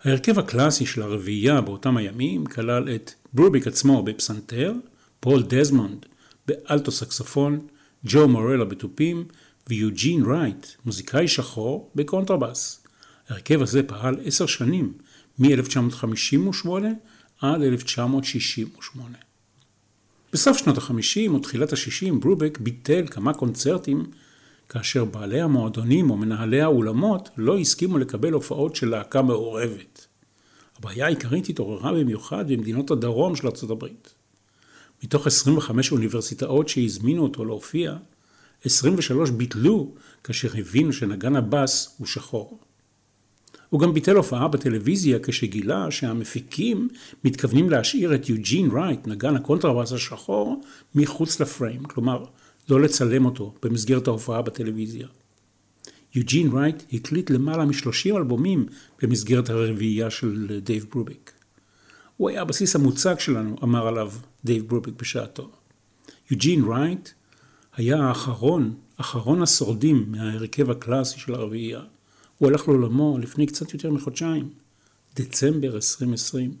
ההרכב 0.04 0.38
הקלאסי 0.38 0.86
של 0.86 1.02
הרביעייה 1.02 1.60
באותם 1.60 1.96
הימים 1.96 2.46
כלל 2.46 2.94
את 2.94 3.10
ברובק 3.32 3.66
עצמו 3.66 4.02
בפסנתר, 4.02 4.72
פול 5.20 5.42
דזמונד 5.42 6.06
באלטו 6.46 6.92
סקסופון, 6.92 7.66
ג'ו 8.04 8.28
מורלו 8.28 8.64
בתופים 8.64 9.24
ויוג'ין 9.68 10.24
רייט, 10.24 10.66
מוזיקאי 10.84 11.28
שחור, 11.28 11.90
בקונטרבאס. 11.94 12.86
ההרכב 13.28 13.62
הזה 13.62 13.82
פעל 13.82 14.16
עשר 14.24 14.46
שנים, 14.46 14.92
מ-1958 15.38 16.68
עד 17.40 17.62
1968. 17.62 19.18
בסוף 20.32 20.58
שנות 20.58 20.78
ה-50 20.78 21.30
או 21.30 21.38
תחילת 21.38 21.72
ה-60 21.72 22.14
ברובק 22.20 22.58
ביטל 22.58 23.06
כמה 23.06 23.34
קונצרטים 23.34 24.04
כאשר 24.68 25.04
בעלי 25.04 25.40
המועדונים 25.40 26.10
או 26.10 26.16
מנהלי 26.16 26.60
האולמות 26.60 27.28
לא 27.36 27.58
הסכימו 27.58 27.98
לקבל 27.98 28.32
הופעות 28.32 28.76
של 28.76 28.88
להקה 28.88 29.22
מעורבת. 29.22 30.06
הבעיה 30.78 31.06
העיקרית 31.06 31.48
התעוררה 31.48 31.92
במיוחד 31.92 32.52
במדינות 32.52 32.90
הדרום 32.90 33.36
של 33.36 33.46
ארצות 33.46 33.70
הברית. 33.70 34.14
מתוך 35.04 35.26
25 35.26 35.92
אוניברסיטאות 35.92 36.68
שהזמינו 36.68 37.22
אותו 37.22 37.44
להופיע, 37.44 37.96
23 38.64 39.30
ביטלו 39.30 39.94
כאשר 40.24 40.48
הבינו 40.58 40.92
שנגן 40.92 41.36
הבאס 41.36 41.96
הוא 41.98 42.06
שחור. 42.06 42.58
הוא 43.70 43.80
גם 43.80 43.94
ביטל 43.94 44.16
הופעה 44.16 44.48
בטלוויזיה 44.48 45.18
כשגילה 45.22 45.90
שהמפיקים 45.90 46.88
מתכוונים 47.24 47.70
להשאיר 47.70 48.14
את 48.14 48.28
יוג'ין 48.28 48.70
רייט, 48.70 49.06
נגן 49.06 49.36
הקונטרבאס 49.36 49.92
השחור, 49.92 50.62
מחוץ 50.94 51.40
לפריים, 51.40 51.84
כלומר, 51.84 52.24
לא 52.68 52.80
לצלם 52.80 53.24
אותו 53.24 53.54
במסגרת 53.62 54.08
ההופעה 54.08 54.42
בטלוויזיה. 54.42 55.06
יוג'ין 56.14 56.52
רייט 56.52 56.82
הקליט 56.92 57.30
למעלה 57.30 57.64
מ-30 57.64 58.16
אלבומים 58.16 58.66
במסגרת 59.02 59.50
הרביעייה 59.50 60.10
של 60.10 60.60
דייב 60.62 60.86
ברובק. 60.90 61.32
הוא 62.16 62.28
היה 62.30 62.42
הבסיס 62.42 62.76
המוצק 62.76 63.20
שלנו, 63.20 63.56
אמר 63.62 63.86
עליו 63.86 64.12
דייב 64.44 64.68
ברובק 64.68 64.94
בשעתו. 65.00 65.50
יוג'ין 66.30 66.64
רייט 66.64 67.08
היה 67.76 67.98
האחרון, 68.02 68.74
אחרון 68.96 69.42
השורדים 69.42 70.04
מההרכב 70.08 70.70
הקלאסי 70.70 71.20
של 71.20 71.34
הרביעייה. 71.34 71.80
הוא 72.38 72.48
הלך 72.48 72.68
לעולמו 72.68 73.18
לפני 73.18 73.46
קצת 73.46 73.72
יותר 73.72 73.90
מחודשיים, 73.90 74.50
דצמבר 75.16 75.74
2020, 75.74 76.54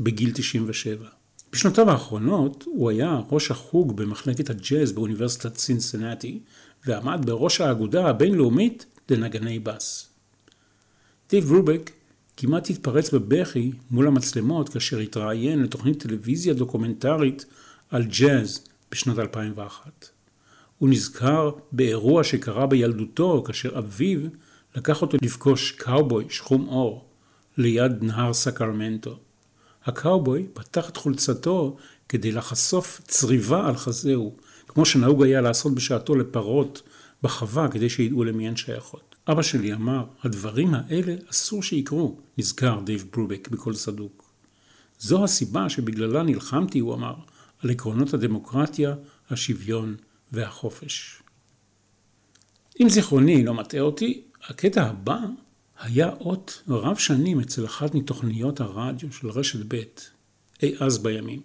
בגיל 0.00 0.30
97. 0.34 1.08
בשנותיו 1.52 1.90
האחרונות 1.90 2.64
הוא 2.66 2.90
היה 2.90 3.20
ראש 3.30 3.50
החוג 3.50 3.96
במחלקת 3.96 4.50
הג'אז 4.50 4.92
באוניברסיטת 4.92 5.56
סינסנטי, 5.56 6.40
ועמד 6.86 7.26
בראש 7.26 7.60
האגודה 7.60 8.08
הבינלאומית 8.08 8.86
לנגני 9.10 9.58
בס. 9.58 10.08
דייב 11.30 11.52
ברובק 11.52 11.90
כמעט 12.36 12.70
התפרץ 12.70 13.14
בבכי 13.14 13.72
מול 13.90 14.06
המצלמות 14.06 14.68
כאשר 14.68 14.98
התראיין 14.98 15.62
לתוכנית 15.62 16.02
טלוויזיה 16.02 16.54
דוקומנטרית 16.54 17.44
על 17.90 18.04
ג'אז 18.04 18.64
בשנת 18.90 19.18
2001. 19.18 20.08
הוא 20.78 20.88
נזכר 20.88 21.50
באירוע 21.72 22.24
שקרה 22.24 22.66
בילדותו 22.66 23.42
כאשר 23.46 23.78
אביו 23.78 24.20
לקח 24.78 25.02
אותו 25.02 25.16
לפגוש 25.22 25.72
קאובוי 25.72 26.24
שחום 26.28 26.64
עור 26.66 27.04
ליד 27.56 28.02
נהר 28.02 28.32
סקרמנטו. 28.32 29.18
הקאובוי 29.84 30.46
פתח 30.52 30.88
את 30.88 30.96
חולצתו 30.96 31.76
כדי 32.08 32.32
לחשוף 32.32 33.00
צריבה 33.04 33.68
על 33.68 33.76
חזהו, 33.76 34.36
כמו 34.68 34.86
שנהוג 34.86 35.22
היה 35.22 35.40
לעשות 35.40 35.74
בשעתו 35.74 36.14
לפרות 36.14 36.82
בחווה 37.22 37.68
כדי 37.68 37.88
שידעו 37.88 38.24
למי 38.24 38.48
הן 38.48 38.56
שייכות. 38.56 39.14
אבא 39.28 39.42
שלי 39.42 39.74
אמר, 39.74 40.04
הדברים 40.22 40.74
האלה 40.74 41.14
אסור 41.30 41.62
שיקרו, 41.62 42.20
נזכר 42.38 42.80
דייב 42.84 43.04
ברובק 43.12 43.48
בקול 43.48 43.74
סדוק. 43.74 44.30
זו 44.98 45.24
הסיבה 45.24 45.68
שבגללה 45.68 46.22
נלחמתי, 46.22 46.78
הוא 46.78 46.94
אמר, 46.94 47.14
על 47.62 47.70
עקרונות 47.70 48.14
הדמוקרטיה, 48.14 48.94
השוויון 49.30 49.96
והחופש. 50.32 51.22
אם 52.80 52.88
זיכרוני 52.88 53.44
לא 53.44 53.54
מטעה 53.54 53.80
אותי, 53.80 54.27
הקטע 54.48 54.82
הבא 54.82 55.20
היה 55.80 56.08
אות 56.08 56.62
רב 56.68 56.96
שנים 56.96 57.40
אצל 57.40 57.64
אחת 57.64 57.94
מתוכניות 57.94 58.60
הרדיו 58.60 59.12
של 59.12 59.30
רשת 59.30 59.74
ב' 59.74 59.82
אי 60.62 60.74
אז 60.80 60.98
בימים. 60.98 61.40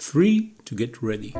Free 0.00 0.40
to 0.68 0.72
get 0.72 1.02
ready. 1.02 1.36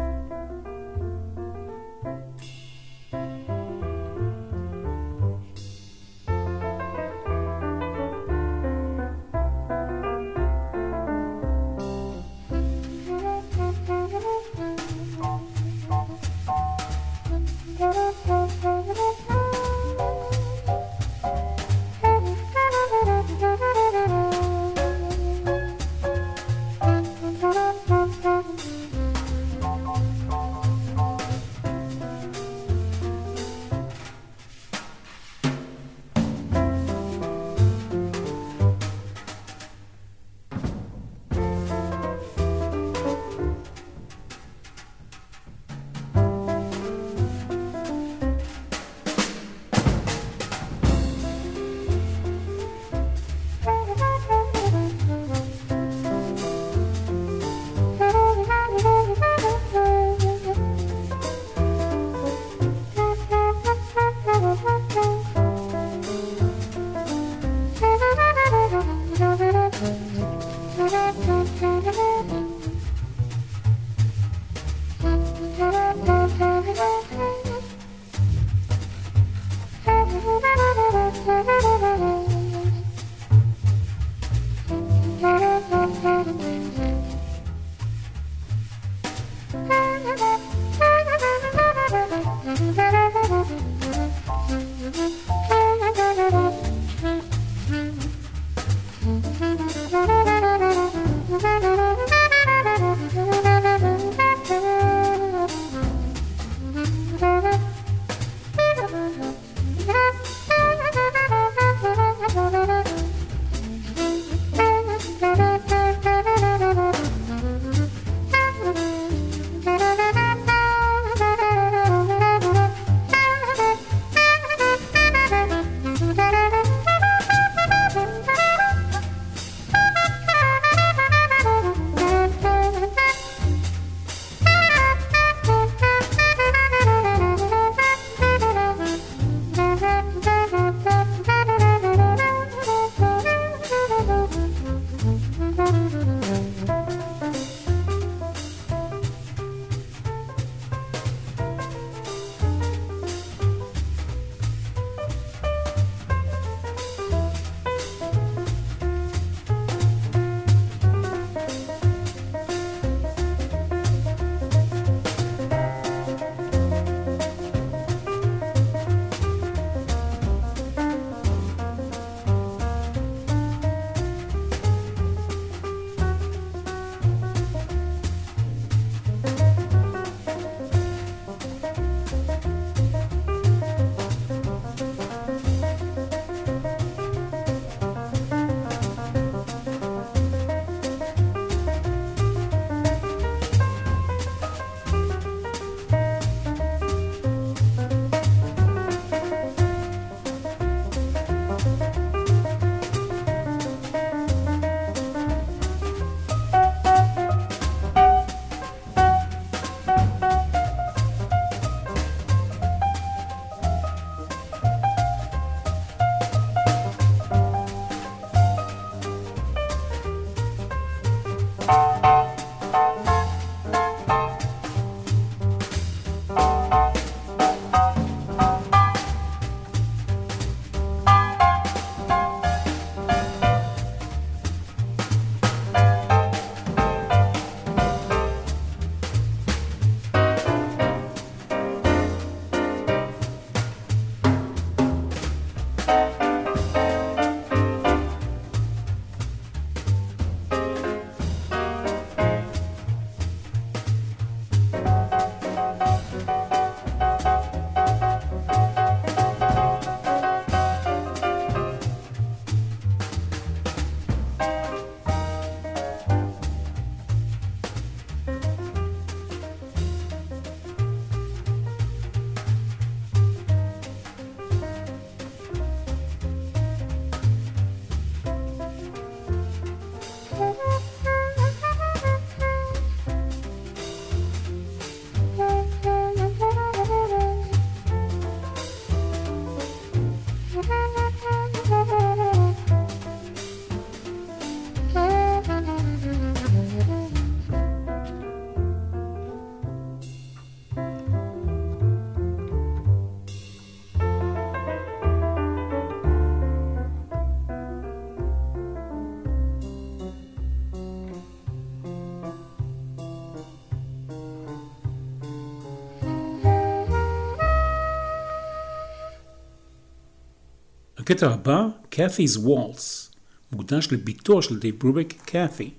הקטע 321.07 321.33
הבא, 321.33 321.67
Cathy's 321.93 322.39
Waltz, 322.47 323.15
מוקדש 323.53 323.89
לביתו 323.93 324.43
של 324.43 324.59
דייב 324.59 324.75
ברובק, 324.79 325.15
קאתי. 325.25 325.71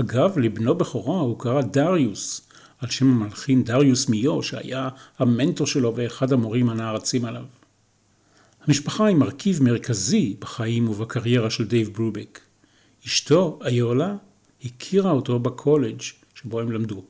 אגב, 0.00 0.38
לבנו 0.38 0.74
בכורו 0.74 1.20
הוא 1.20 1.38
קרא 1.38 1.62
דריוס, 1.62 2.48
על 2.78 2.90
שם 2.90 3.06
המלחין 3.06 3.64
דריוס 3.64 4.08
מיו, 4.08 4.42
שהיה 4.42 4.88
המנטור 5.18 5.66
שלו 5.66 5.96
ואחד 5.96 6.32
המורים 6.32 6.70
הנערצים 6.70 7.24
עליו. 7.24 7.44
המשפחה 8.66 9.06
היא 9.06 9.16
מרכיב 9.16 9.62
מרכזי 9.62 10.36
בחיים 10.38 10.88
ובקריירה 10.88 11.50
של 11.50 11.66
דייב 11.66 11.88
ברובק. 11.94 12.40
אשתו, 13.06 13.58
איולה, 13.66 14.16
הכירה 14.64 15.10
אותו 15.10 15.38
בקולג' 15.38 16.00
שבו 16.34 16.60
הם 16.60 16.72
למדו. 16.72 17.02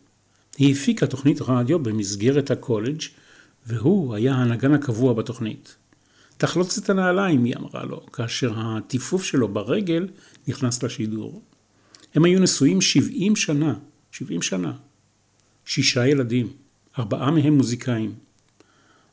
היא 0.59 0.75
הפיקה 0.75 1.07
תוכנית 1.07 1.39
רדיו 1.43 1.79
במסגרת 1.79 2.51
הקולג' 2.51 3.03
והוא 3.67 4.15
היה 4.15 4.35
הנגן 4.35 4.75
הקבוע 4.75 5.13
בתוכנית. 5.13 5.77
תחלוץ 6.39 6.79
את 6.79 6.91
הנעליים, 6.91 7.45
היא 7.45 7.57
אמרה 7.57 7.85
לו, 7.85 8.07
כאשר 8.07 8.53
הטיפוף 8.57 9.25
שלו 9.25 9.49
ברגל 9.49 10.09
נכנס 10.49 10.83
לשידור. 10.83 11.43
הם 12.15 12.25
היו 12.25 12.41
נשואים 12.41 12.81
70 12.81 13.37
שנה, 13.37 13.75
70 14.13 14.43
שנה. 14.43 14.73
שישה 15.65 16.07
ילדים, 16.07 16.53
ארבעה 16.99 17.31
מהם 17.31 17.57
מוזיקאים. 17.57 18.15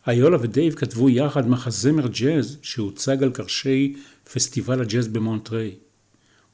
איולה 0.07 0.37
ודייב 0.41 0.73
כתבו 0.73 1.09
יחד 1.09 1.49
מחזמר 1.49 2.07
ג'אז 2.07 2.57
שהוצג 2.61 3.23
על 3.23 3.31
קרשי 3.31 3.95
פסטיבל 4.33 4.81
הג'אז 4.81 5.07
במונטריי. 5.07 5.75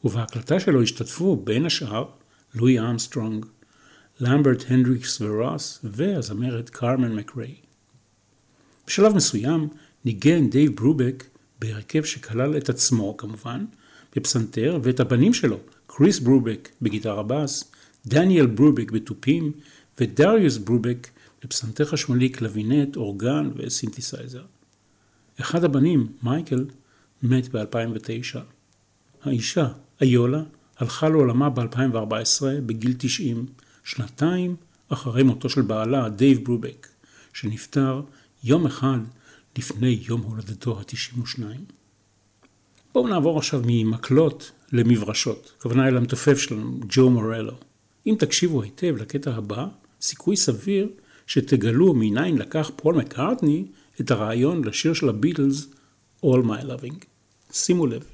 ובהקלטה 0.04 0.60
שלו 0.60 0.84
השתתפו 0.84 1.36
בין 1.36 1.66
השאר 1.66 2.06
לואי 2.56 2.80
ארמסטרונג, 2.80 3.46
למברט 4.20 4.66
הנדריקס 4.68 5.22
ורוס 5.22 5.80
והזמרת 5.84 6.70
קרמן 6.70 7.16
מקריי. 7.16 7.56
בשלב 8.88 9.16
מסוים 9.16 9.68
ניגן 10.06 10.50
דייב 10.50 10.76
ברובק 10.76 11.24
בהרכב 11.60 12.04
שכלל 12.04 12.58
את 12.58 12.70
עצמו 12.70 13.18
כמובן, 13.18 13.66
בפסנתר, 14.16 14.80
ואת 14.84 15.00
הבנים 15.00 15.34
שלו, 15.34 15.58
קריס 15.88 16.20
ברובק 16.20 16.70
בגיטרה 16.82 17.24
בס, 17.24 17.72
דניאל 18.06 18.46
ברובק 18.46 18.92
בתופים, 18.92 19.52
ודריוס 20.00 20.58
ברובק 20.58 21.08
בפסנתר 21.44 21.86
חשמלי, 21.86 22.30
קלבינט, 22.30 22.96
אורגן 22.96 23.50
וסינתסייזר. 23.56 24.44
אחד 25.40 25.64
הבנים, 25.64 26.08
מייקל, 26.24 26.66
מת 27.24 27.56
ב-2009. 27.56 28.40
האישה, 29.24 29.68
איולה, 30.02 30.44
הלכה 30.78 31.10
לעולמה 31.10 31.50
ב-2014 31.50 32.44
בגיל 32.66 32.94
90, 32.98 33.46
שנתיים 33.84 34.56
אחרי 34.90 35.24
מותו 35.24 35.50
של 35.50 35.62
בעלה, 35.62 36.10
דייב 36.10 36.46
ברובק, 36.46 36.88
שנפטר 37.34 38.02
יום 38.44 38.66
אחד 38.66 39.00
לפני 39.58 40.00
יום 40.08 40.22
הולדתו 40.22 40.80
ה-92. 40.80 41.42
בואו 42.94 43.08
נעבור 43.08 43.38
עכשיו 43.38 43.62
ממקלות 43.66 44.52
למברשות. 44.72 45.54
הכוונה 45.58 45.88
אל 45.88 45.98
המתופף 45.98 46.38
שלנו, 46.38 46.80
ג'ו 46.90 47.10
מורלו. 47.10 47.54
אם 48.08 48.16
תקשיבו 48.20 48.62
היטב 48.62 48.96
לקטע 48.98 49.32
הבא, 49.36 49.68
סיכוי 50.02 50.38
סביר 50.38 50.90
שתגלו 51.28 51.94
מניין 51.94 52.38
לקח 52.38 52.72
פול 52.76 52.96
מקארטני 52.96 53.66
את 54.02 54.12
הרעיון 54.12 54.64
לשיר 54.64 54.94
של 54.94 55.10
הביטלס 55.10 55.68
All 56.24 56.44
My 56.46 56.64
Loving. 56.64 57.06
שימו 57.52 57.88
לב. 57.88 58.11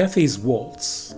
Cathy's 0.00 0.46
Waltz 0.46 1.14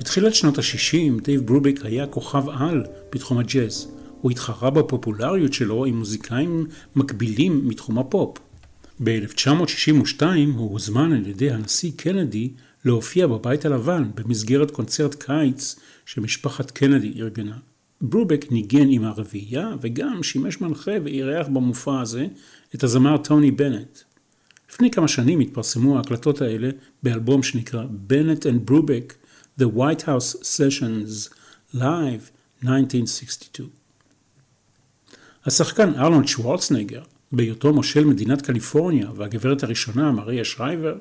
בתחילת 0.00 0.34
שנות 0.34 0.58
ה-60 0.58 1.22
דייב 1.22 1.46
ברובק 1.46 1.84
היה 1.84 2.06
כוכב 2.06 2.48
על 2.48 2.84
בתחום 3.12 3.38
הג'אז. 3.38 3.88
הוא 4.20 4.30
התחרה 4.30 4.70
בפופולריות 4.70 5.52
שלו 5.52 5.84
עם 5.84 5.98
מוזיקאים 5.98 6.66
מקבילים 6.96 7.68
מתחום 7.68 7.98
הפופ. 7.98 8.38
ב-1962 9.04 10.22
הוא 10.54 10.70
הוזמן 10.70 11.12
על 11.12 11.26
ידי 11.26 11.50
הנשיא 11.50 11.92
קנדי 11.96 12.50
להופיע 12.84 13.26
בבית 13.26 13.64
הלבן 13.64 14.10
במסגרת 14.14 14.70
קונצרט 14.70 15.14
קיץ 15.14 15.76
שמשפחת 16.06 16.70
קנדי 16.70 17.12
ארגנה. 17.16 17.56
ברובק 18.00 18.52
ניגן 18.52 18.88
עם 18.90 19.04
הרביעייה 19.04 19.70
וגם 19.80 20.22
שימש 20.22 20.60
מנחה 20.60 20.92
ואירח 21.04 21.46
במופע 21.46 22.00
הזה 22.00 22.26
את 22.74 22.84
הזמר 22.84 23.16
טוני 23.16 23.50
בנט. 23.50 23.98
לפני 24.70 24.90
כמה 24.90 25.08
שנים 25.08 25.40
התפרסמו 25.40 25.96
ההקלטות 25.96 26.40
האלה 26.40 26.70
באלבום 27.02 27.42
שנקרא 27.42 27.84
בנט 27.90 28.46
and 28.46 28.58
ברובק 28.64 29.14
The 29.60 29.64
White 29.76 30.02
House 30.02 30.36
Sessions 30.36 31.32
Live 31.74 32.30
1962. 32.64 33.68
השחקן 35.46 35.94
ארנולד 35.94 36.26
שוורצנגר, 36.26 37.02
בהיותו 37.32 37.72
מושל 37.72 38.04
מדינת 38.04 38.42
קליפורניה 38.42 39.10
והגברת 39.16 39.62
הראשונה 39.62 40.12
מריה 40.12 40.44
שרייבר, 40.44 40.98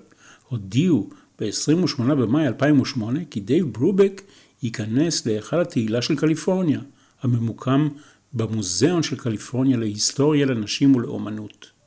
הודיעו 0.48 1.10
ב-28 1.40 2.02
במאי 2.02 2.48
2008 2.48 3.20
כי 3.30 3.40
דייב 3.40 3.74
ברובק 3.74 4.22
ייכנס 4.64 5.26
להיכל 5.26 5.62
התהילה 5.62 6.02
של 6.02 6.16
קליפורניה, 6.16 6.80
הממוקם 7.22 7.90
במוזיאון 8.34 9.04
של 9.04 9.16
קליפורניה 9.16 9.78
להיסטוריה 9.78 10.46
לנשים 10.46 10.96
ולאומנות. 10.96 11.79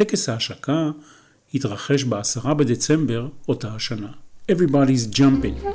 טקס 0.00 0.28
ההשקה 0.28 0.90
התרחש 1.54 2.04
ב-10 2.04 2.54
בדצמבר 2.54 3.28
אותה 3.48 3.74
השנה. 3.74 4.12
Everybody's 4.52 5.16
jumping. 5.16 5.66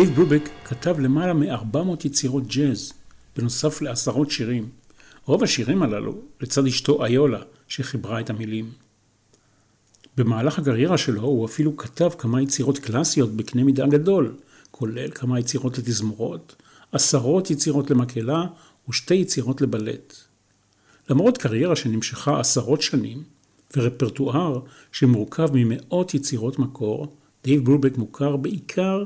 דייב 0.00 0.14
ברובק 0.14 0.48
כתב 0.64 1.00
למעלה 1.00 1.34
מ-400 1.34 2.06
יצירות 2.06 2.46
ג'אז, 2.46 2.92
בנוסף 3.36 3.82
לעשרות 3.82 4.30
שירים. 4.30 4.68
רוב 5.24 5.42
השירים 5.42 5.82
הללו 5.82 6.20
לצד 6.40 6.66
אשתו 6.66 7.04
איולה, 7.04 7.42
שחיברה 7.68 8.20
את 8.20 8.30
המילים. 8.30 8.70
במהלך 10.16 10.58
הקריירה 10.58 10.98
שלו 10.98 11.22
הוא 11.22 11.46
אפילו 11.46 11.76
כתב 11.76 12.10
כמה 12.18 12.42
יצירות 12.42 12.78
קלאסיות 12.78 13.36
בקנה 13.36 13.64
מידה 13.64 13.86
גדול, 13.86 14.36
כולל 14.70 15.10
כמה 15.10 15.40
יצירות 15.40 15.78
לתזמורות, 15.78 16.56
עשרות 16.92 17.50
יצירות 17.50 17.90
למקהלה 17.90 18.44
ושתי 18.88 19.14
יצירות 19.14 19.60
לבלט. 19.60 20.14
למרות 21.10 21.38
קריירה 21.38 21.76
שנמשכה 21.76 22.40
עשרות 22.40 22.82
שנים, 22.82 23.22
ורפרטואר 23.76 24.60
שמורכב 24.92 25.48
ממאות 25.52 26.14
יצירות 26.14 26.58
מקור, 26.58 27.16
דייב 27.44 27.64
ברובק 27.64 27.98
מוכר 27.98 28.36
בעיקר 28.36 29.04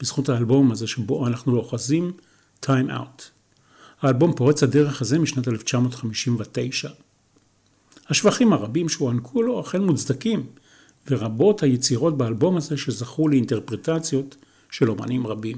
בזכות 0.00 0.28
האלבום 0.28 0.72
הזה 0.72 0.86
שבו 0.86 1.26
אנחנו 1.26 1.56
אוחזים, 1.56 2.12
Time 2.64 2.88
Out. 2.88 3.22
האלבום 4.00 4.32
פורץ 4.32 4.62
הדרך 4.62 5.02
הזה 5.02 5.18
משנת 5.18 5.48
1959. 5.48 6.88
השבחים 8.08 8.52
הרבים 8.52 8.88
שהוענקו 8.88 9.42
לו 9.42 9.60
אכן 9.60 9.82
מוצדקים, 9.82 10.46
ורבות 11.10 11.62
היצירות 11.62 12.18
באלבום 12.18 12.56
הזה 12.56 12.76
שזכו 12.76 13.28
לאינטרפרטציות 13.28 14.36
של 14.70 14.90
אומנים 14.90 15.26
רבים. 15.26 15.56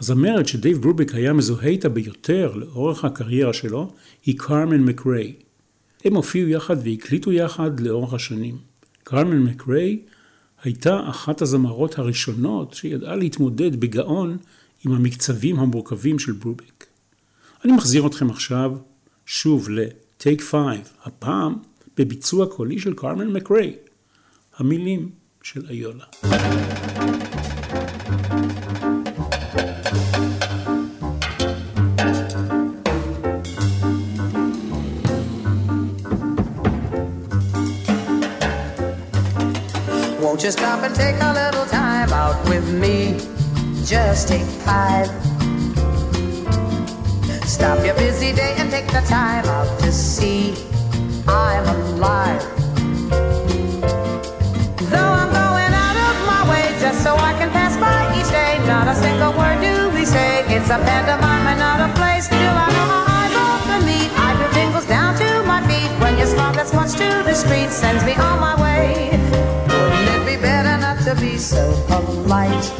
הזמרת 0.00 0.48
שדייב 0.48 0.82
ברובק 0.82 1.14
היה 1.14 1.32
מזוהה 1.32 1.66
איתה 1.68 1.88
ביותר 1.88 2.54
לאורך 2.54 3.04
הקריירה 3.04 3.52
שלו 3.52 3.92
היא 4.26 4.38
קרמן 4.38 4.80
מקריי. 4.80 5.34
הם 6.04 6.14
הופיעו 6.14 6.48
יחד 6.48 6.76
והקליטו 6.84 7.32
יחד 7.32 7.80
לאורך 7.80 8.14
השנים. 8.14 8.58
קרמן 9.04 9.38
מקריי 9.38 10.02
הייתה 10.62 11.10
אחת 11.10 11.42
הזמרות 11.42 11.98
הראשונות 11.98 12.74
שידעה 12.74 13.16
להתמודד 13.16 13.80
בגאון 13.80 14.36
עם 14.84 14.92
המקצבים 14.92 15.58
המורכבים 15.58 16.18
של 16.18 16.32
ברובק. 16.32 16.86
אני 17.64 17.72
מחזיר 17.72 18.06
אתכם 18.06 18.30
עכשיו 18.30 18.72
שוב 19.26 19.70
ל-Take 19.70 20.42
5, 20.42 20.78
הפעם 21.04 21.54
בביצוע 21.96 22.46
קולי 22.46 22.78
של 22.78 22.94
קרמן 22.94 23.26
מקריי, 23.26 23.76
המילים 24.56 25.10
של 25.42 25.70
איולה. 25.70 26.04
Won't 40.48 40.58
stop 40.58 40.82
and 40.82 40.94
take 40.94 41.16
a 41.20 41.32
little 41.34 41.66
time 41.66 42.10
out 42.10 42.42
with 42.48 42.72
me? 42.72 43.20
Just 43.84 44.28
take 44.28 44.46
five. 44.64 45.06
Stop 47.44 47.84
your 47.84 47.94
busy 47.96 48.32
day 48.32 48.54
and 48.56 48.70
take 48.70 48.86
the 48.86 49.04
time 49.06 49.44
out 49.44 49.68
to 49.80 49.92
see 49.92 50.54
I'm 51.28 51.68
alive. 51.68 52.40
Though 54.88 55.12
I'm 55.20 55.30
going 55.36 55.72
out 55.84 55.98
of 56.08 56.16
my 56.24 56.42
way 56.50 56.64
just 56.80 57.02
so 57.02 57.14
I 57.14 57.34
can 57.36 57.50
pass 57.50 57.76
by 57.76 58.00
each 58.16 58.30
day, 58.30 58.56
not 58.66 58.88
a 58.88 58.94
single 58.94 59.34
word 59.36 59.60
do 59.60 59.90
we 59.90 60.06
say. 60.06 60.46
It's 60.48 60.70
a 60.70 60.78
pantomime 60.78 61.46
and 61.46 61.60
not 61.60 61.78
a 61.84 61.92
play. 61.92 62.22
Still, 62.22 62.56
I 62.64 62.68
know 62.72 62.86
my 62.88 63.04
eyes 63.20 63.68
of 63.76 63.84
me. 63.84 64.00
I 64.16 64.32
feel 64.38 64.52
tingles 64.56 64.86
down 64.86 65.14
to 65.18 65.42
my 65.42 65.60
feet 65.68 65.92
when 66.00 66.16
your 66.16 66.26
smile 66.26 66.54
that's 66.54 66.72
much 66.72 66.92
too 66.92 67.22
discreet 67.24 67.68
sends 67.68 68.02
me 68.02 68.14
on 68.14 68.40
my 68.40 68.56
way. 68.62 69.47
To 71.08 71.20
be 71.22 71.38
so 71.38 71.72
polite? 71.86 72.70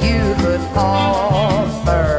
You 0.00 0.34
could 0.38 0.60
offer 0.76 2.13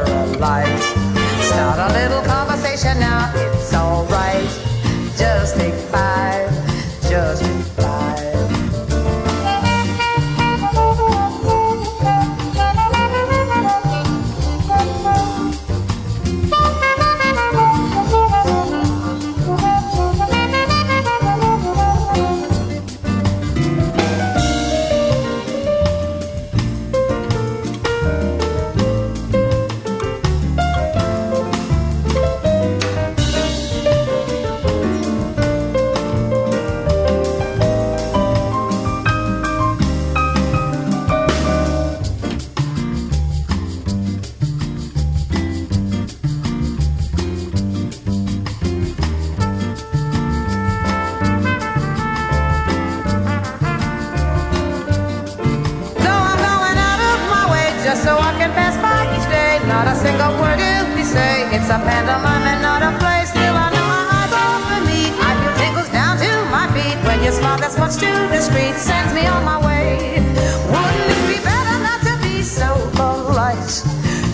can 58.46 58.54
pass 58.54 58.76
by 58.78 59.02
each 59.14 59.26
day. 59.28 59.58
Not 59.66 59.86
a 59.88 59.94
single 59.94 60.30
word 60.38 60.58
do 60.58 60.94
we 60.94 61.02
say. 61.02 61.34
It's 61.50 61.68
a 61.68 61.78
pantomime 61.82 62.46
and 62.52 62.62
not 62.62 62.82
a 62.82 62.92
play. 63.02 63.24
Still, 63.26 63.54
I 63.54 63.68
know 63.74 63.86
my 63.90 64.04
eyes 64.18 64.32
off 64.44 64.66
of 64.76 64.82
me. 64.86 65.10
I 65.18 65.30
feel 65.40 65.54
tingles 65.62 65.90
down 65.90 66.14
to 66.22 66.30
my 66.54 66.66
feet 66.74 66.98
when 67.06 67.22
your 67.24 67.32
smile 67.32 67.58
that's 67.58 67.78
much 67.78 67.96
too 67.98 68.16
discreet 68.30 68.76
sends 68.78 69.12
me 69.14 69.26
on 69.26 69.42
my 69.44 69.58
way. 69.66 70.22
Wouldn't 70.70 71.10
it 71.14 71.22
be 71.26 71.38
better 71.42 71.78
not 71.88 72.00
to 72.06 72.14
be 72.22 72.42
so 72.42 72.70
polite? 72.94 73.74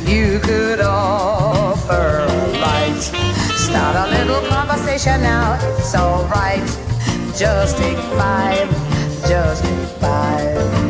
You 0.04 0.40
could 0.40 0.80
offer 0.80 2.26
light. 2.60 3.02
Start 3.66 3.96
a 3.96 4.06
little 4.16 4.42
conversation 4.50 5.22
now. 5.22 5.56
It's 5.78 5.94
alright. 5.94 6.68
Just 7.34 7.78
take 7.78 8.00
five. 8.20 8.68
Just 9.26 9.64
take 9.64 9.88
five. 10.04 10.81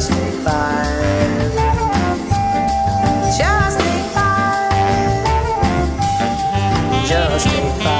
Just 0.00 0.12
take 0.12 0.32
five. 0.40 1.52
Just 7.06 7.46
take 7.46 7.82
five. 7.82 7.99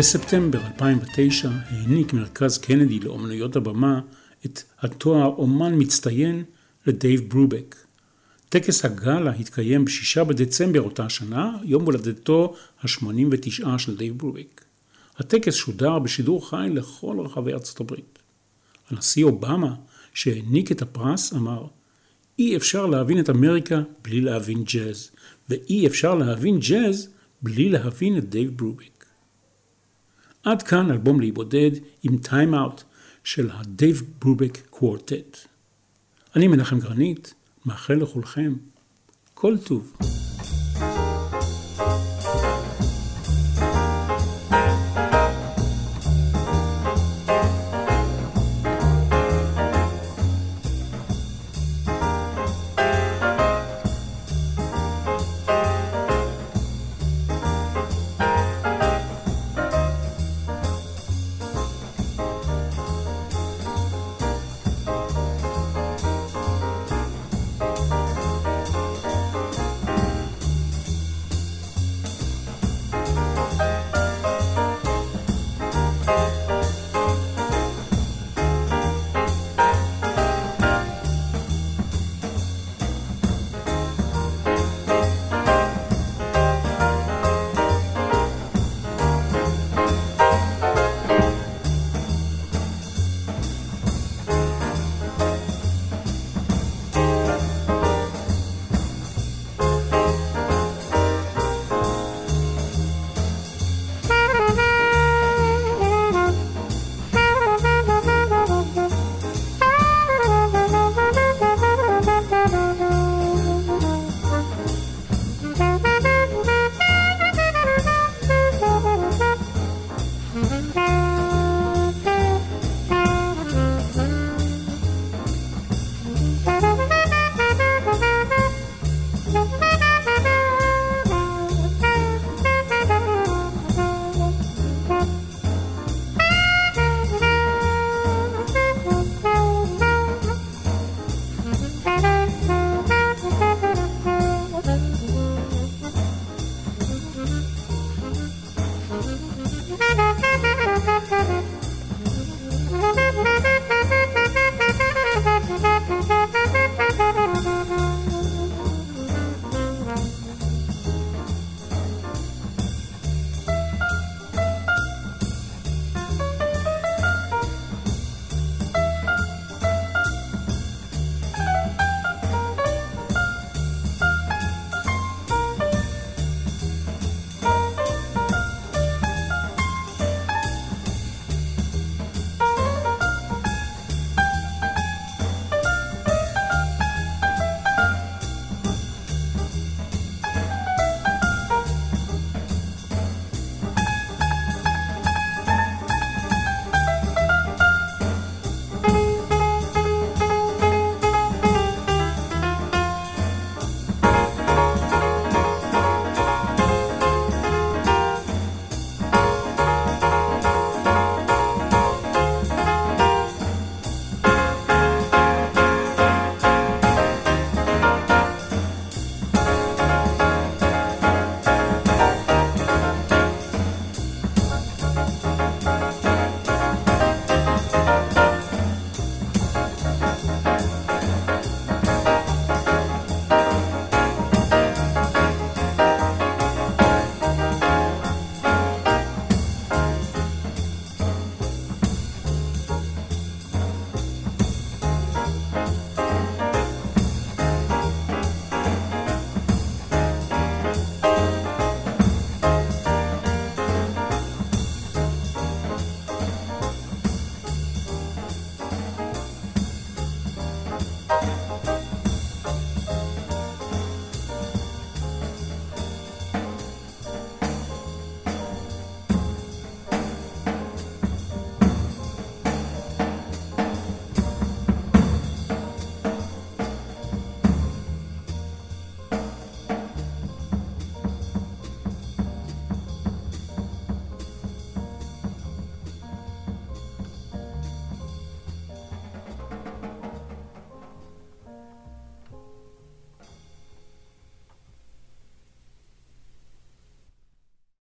בספטמבר 0.00 0.58
2009 0.66 1.50
העניק 1.64 2.12
מרכז 2.12 2.58
קנדי 2.58 3.00
לאומנויות 3.00 3.56
הבמה 3.56 4.00
את 4.46 4.62
התואר 4.78 5.26
אומן 5.26 5.72
מצטיין 5.78 6.44
לדייב 6.86 7.20
ברובק. 7.28 7.76
טקס 8.48 8.84
הגאלה 8.84 9.30
התקיים 9.30 9.84
ב-6 9.84 10.24
בדצמבר 10.24 10.80
אותה 10.80 11.08
שנה, 11.08 11.56
יום 11.64 11.84
הולדתו 11.84 12.54
ה-89 12.82 13.78
של 13.78 13.96
דייב 13.96 14.18
ברובק. 14.18 14.64
הטקס 15.16 15.54
שודר 15.54 15.98
בשידור 15.98 16.50
חי 16.50 16.68
לכל 16.74 17.16
רחבי 17.20 17.52
ארצות 17.52 17.80
הברית. 17.80 18.18
הנשיא 18.90 19.24
אובמה, 19.24 19.74
שהעניק 20.14 20.72
את 20.72 20.82
הפרס, 20.82 21.32
אמר, 21.32 21.66
אי 22.38 22.56
אפשר 22.56 22.86
להבין 22.86 23.20
את 23.20 23.30
אמריקה 23.30 23.82
בלי 24.02 24.20
להבין 24.20 24.64
ג'אז, 24.64 25.10
ואי 25.48 25.86
אפשר 25.86 26.14
להבין 26.14 26.58
ג'אז 26.58 27.08
בלי 27.42 27.68
להבין 27.68 28.18
את 28.18 28.30
דייב 28.30 28.56
ברובק. 28.56 28.99
עד 30.44 30.62
כאן 30.62 30.90
אלבום 30.90 31.20
לאי 31.20 31.41
בודד 31.41 31.70
עם 32.02 32.16
Time 32.24 32.54
Out 32.54 32.82
של 33.24 33.50
ה 33.52 33.62
Dave 33.62 34.02
Brubeck 34.20 34.58
Quartet. 34.70 35.38
אני 36.36 36.48
מנחם 36.48 36.80
גרנית, 36.80 37.34
מאחל 37.66 37.94
לכולכם 37.94 38.54
כל 39.34 39.58
טוב. 39.58 39.92